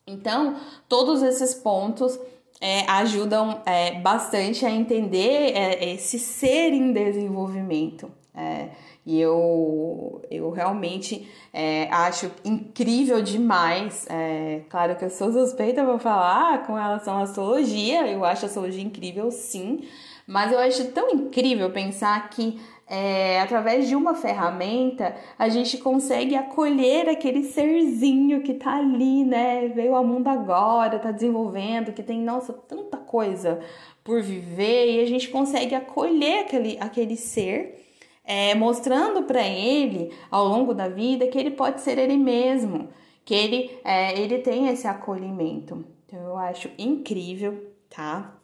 Então, 0.05 0.55
todos 0.87 1.23
esses 1.23 1.55
pontos 1.55 2.19
é, 2.61 2.89
ajudam 2.89 3.61
é, 3.65 3.99
bastante 3.99 4.65
a 4.65 4.71
entender 4.71 5.51
é, 5.55 5.93
esse 5.93 6.17
ser 6.17 6.73
em 6.73 6.91
desenvolvimento. 6.91 8.11
É, 8.33 8.69
e 9.05 9.21
eu, 9.21 10.21
eu 10.31 10.49
realmente 10.49 11.29
é, 11.53 11.87
acho 11.91 12.31
incrível 12.43 13.21
demais. 13.21 14.05
É, 14.09 14.61
claro 14.69 14.95
que 14.95 15.05
eu 15.05 15.09
sou 15.09 15.31
suspeita 15.31 15.83
para 15.83 15.99
falar 15.99 16.65
com 16.65 16.73
relação 16.73 17.17
à 17.17 17.21
astrologia, 17.21 18.07
eu 18.07 18.25
acho 18.25 18.45
a 18.45 18.47
astrologia 18.47 18.83
incrível 18.83 19.29
sim, 19.29 19.87
mas 20.27 20.51
eu 20.51 20.57
acho 20.57 20.85
tão 20.91 21.11
incrível 21.11 21.69
pensar 21.69 22.29
que 22.29 22.59
é, 22.87 23.41
através 23.41 23.87
de 23.87 23.95
uma 23.95 24.13
ferramenta 24.13 25.15
a 25.39 25.49
gente 25.49 25.77
consegue 25.77 26.35
acolher 26.35 27.09
aquele 27.09 27.43
serzinho 27.43 28.43
que 28.43 28.53
tá 28.53 28.77
ali, 28.77 29.23
né? 29.23 29.67
Veio 29.69 29.95
ao 29.95 30.05
mundo 30.05 30.27
agora, 30.27 30.99
tá 30.99 31.11
desenvolvendo, 31.11 31.93
que 31.93 32.03
tem, 32.03 32.21
nossa, 32.21 32.53
tanta 32.53 32.97
coisa 32.97 33.59
por 34.03 34.21
viver, 34.21 34.97
e 34.97 35.01
a 35.01 35.05
gente 35.05 35.29
consegue 35.29 35.73
acolher 35.73 36.41
aquele, 36.41 36.77
aquele 36.79 37.17
ser 37.17 37.83
é, 38.23 38.53
mostrando 38.55 39.23
para 39.23 39.47
ele 39.47 40.11
ao 40.29 40.47
longo 40.47 40.73
da 40.73 40.87
vida 40.87 41.27
que 41.27 41.37
ele 41.37 41.51
pode 41.51 41.81
ser 41.81 41.97
ele 41.97 42.17
mesmo, 42.17 42.89
que 43.23 43.33
ele, 43.33 43.71
é, 43.83 44.19
ele 44.19 44.39
tem 44.39 44.67
esse 44.67 44.87
acolhimento. 44.87 45.83
Então 46.05 46.19
eu 46.19 46.37
acho 46.37 46.69
incrível, 46.77 47.71
tá? 47.89 48.35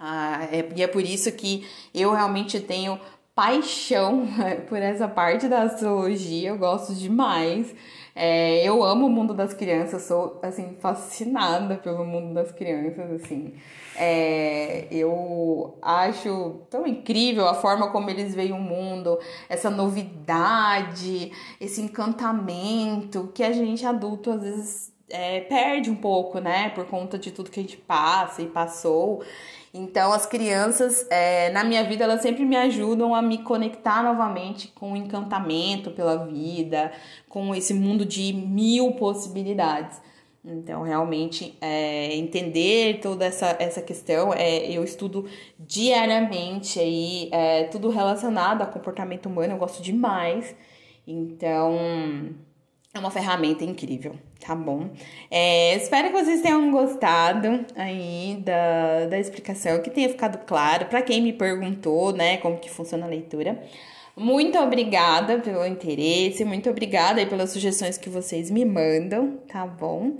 Ah, 0.00 0.48
é, 0.52 0.68
e 0.76 0.82
é 0.82 0.86
por 0.86 1.02
isso 1.02 1.30
que 1.32 1.66
eu 1.92 2.12
realmente 2.12 2.60
tenho 2.60 3.00
paixão 3.38 4.26
por 4.68 4.78
essa 4.78 5.06
parte 5.06 5.46
da 5.46 5.62
astrologia, 5.62 6.48
eu 6.48 6.58
gosto 6.58 6.92
demais. 6.92 7.72
É, 8.12 8.66
eu 8.66 8.82
amo 8.82 9.06
o 9.06 9.08
mundo 9.08 9.32
das 9.32 9.54
crianças, 9.54 10.02
sou 10.02 10.40
assim 10.42 10.76
fascinada 10.80 11.76
pelo 11.76 12.04
mundo 12.04 12.34
das 12.34 12.50
crianças, 12.50 13.22
assim. 13.22 13.54
É, 13.94 14.88
eu 14.90 15.78
acho 15.80 16.62
tão 16.68 16.84
incrível 16.84 17.46
a 17.46 17.54
forma 17.54 17.92
como 17.92 18.10
eles 18.10 18.34
veem 18.34 18.50
o 18.50 18.58
mundo, 18.58 19.16
essa 19.48 19.70
novidade, 19.70 21.30
esse 21.60 21.80
encantamento 21.80 23.30
que 23.32 23.44
a 23.44 23.52
gente 23.52 23.86
adulto 23.86 24.32
às 24.32 24.42
vezes 24.42 24.92
é, 25.08 25.40
perde 25.42 25.90
um 25.90 25.96
pouco, 25.96 26.40
né? 26.40 26.70
Por 26.70 26.86
conta 26.86 27.16
de 27.16 27.30
tudo 27.30 27.50
que 27.50 27.60
a 27.60 27.62
gente 27.62 27.76
passa 27.76 28.42
e 28.42 28.46
passou. 28.46 29.22
Então, 29.78 30.12
as 30.12 30.26
crianças, 30.26 31.06
é, 31.08 31.50
na 31.50 31.62
minha 31.62 31.84
vida, 31.84 32.02
elas 32.02 32.20
sempre 32.20 32.44
me 32.44 32.56
ajudam 32.56 33.14
a 33.14 33.22
me 33.22 33.38
conectar 33.38 34.02
novamente 34.02 34.66
com 34.74 34.92
o 34.92 34.96
encantamento 34.96 35.92
pela 35.92 36.26
vida, 36.26 36.90
com 37.28 37.54
esse 37.54 37.72
mundo 37.72 38.04
de 38.04 38.32
mil 38.32 38.94
possibilidades. 38.94 40.00
Então, 40.44 40.82
realmente, 40.82 41.56
é, 41.60 42.12
entender 42.16 42.98
toda 43.00 43.24
essa, 43.24 43.54
essa 43.60 43.80
questão, 43.80 44.34
é, 44.34 44.68
eu 44.68 44.82
estudo 44.82 45.26
diariamente 45.58 46.80
aí, 46.80 47.28
é, 47.30 47.64
tudo 47.64 47.88
relacionado 47.88 48.62
a 48.62 48.66
comportamento 48.66 49.26
humano, 49.26 49.52
eu 49.52 49.58
gosto 49.58 49.80
demais. 49.80 50.56
Então, 51.06 52.34
é 52.92 52.98
uma 52.98 53.12
ferramenta 53.12 53.62
incrível, 53.62 54.16
tá 54.40 54.54
bom? 54.54 54.90
É, 55.30 55.76
espero 55.76 56.08
que 56.08 56.14
vocês 56.14 56.40
tenham 56.42 56.70
gostado 56.70 57.64
aí 57.76 58.40
da, 58.44 59.06
da 59.06 59.18
explicação, 59.18 59.80
que 59.82 59.90
tenha 59.90 60.08
ficado 60.08 60.44
claro 60.46 60.86
para 60.86 61.02
quem 61.02 61.20
me 61.20 61.32
perguntou, 61.32 62.12
né, 62.12 62.36
como 62.38 62.58
que 62.58 62.70
funciona 62.70 63.06
a 63.06 63.08
leitura. 63.08 63.62
Muito 64.16 64.58
obrigada 64.58 65.38
pelo 65.38 65.64
interesse, 65.64 66.44
muito 66.44 66.68
obrigada 66.68 67.20
aí 67.20 67.26
pelas 67.26 67.50
sugestões 67.50 67.96
que 67.96 68.10
vocês 68.10 68.50
me 68.50 68.64
mandam, 68.64 69.38
tá 69.46 69.64
bom? 69.64 70.18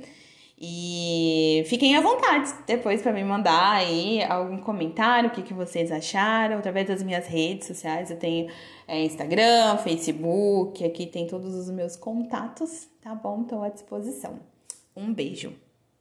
E 0.61 1.63
fiquem 1.67 1.97
à 1.97 2.01
vontade 2.01 2.53
depois 2.67 3.01
para 3.01 3.13
me 3.13 3.23
mandar 3.23 3.77
aí 3.77 4.25
algum 4.25 4.59
comentário, 4.59 5.29
o 5.29 5.33
que, 5.33 5.43
que 5.43 5.55
vocês 5.55 5.93
acharam, 5.93 6.59
através 6.59 6.89
das 6.89 7.01
minhas 7.01 7.29
redes 7.29 7.69
sociais. 7.69 8.11
Eu 8.11 8.17
tenho 8.17 8.49
é, 8.89 9.01
Instagram, 9.05 9.77
Facebook, 9.79 10.85
aqui 10.85 11.07
tem 11.07 11.29
todos 11.29 11.55
os 11.55 11.71
meus 11.71 11.95
contatos, 11.95 12.89
tá 13.09 13.15
bom? 13.15 13.41
Estou 13.41 13.63
à 13.63 13.71
disposição. 13.71 14.39
Um 14.95 15.15
beijo. 15.15 15.55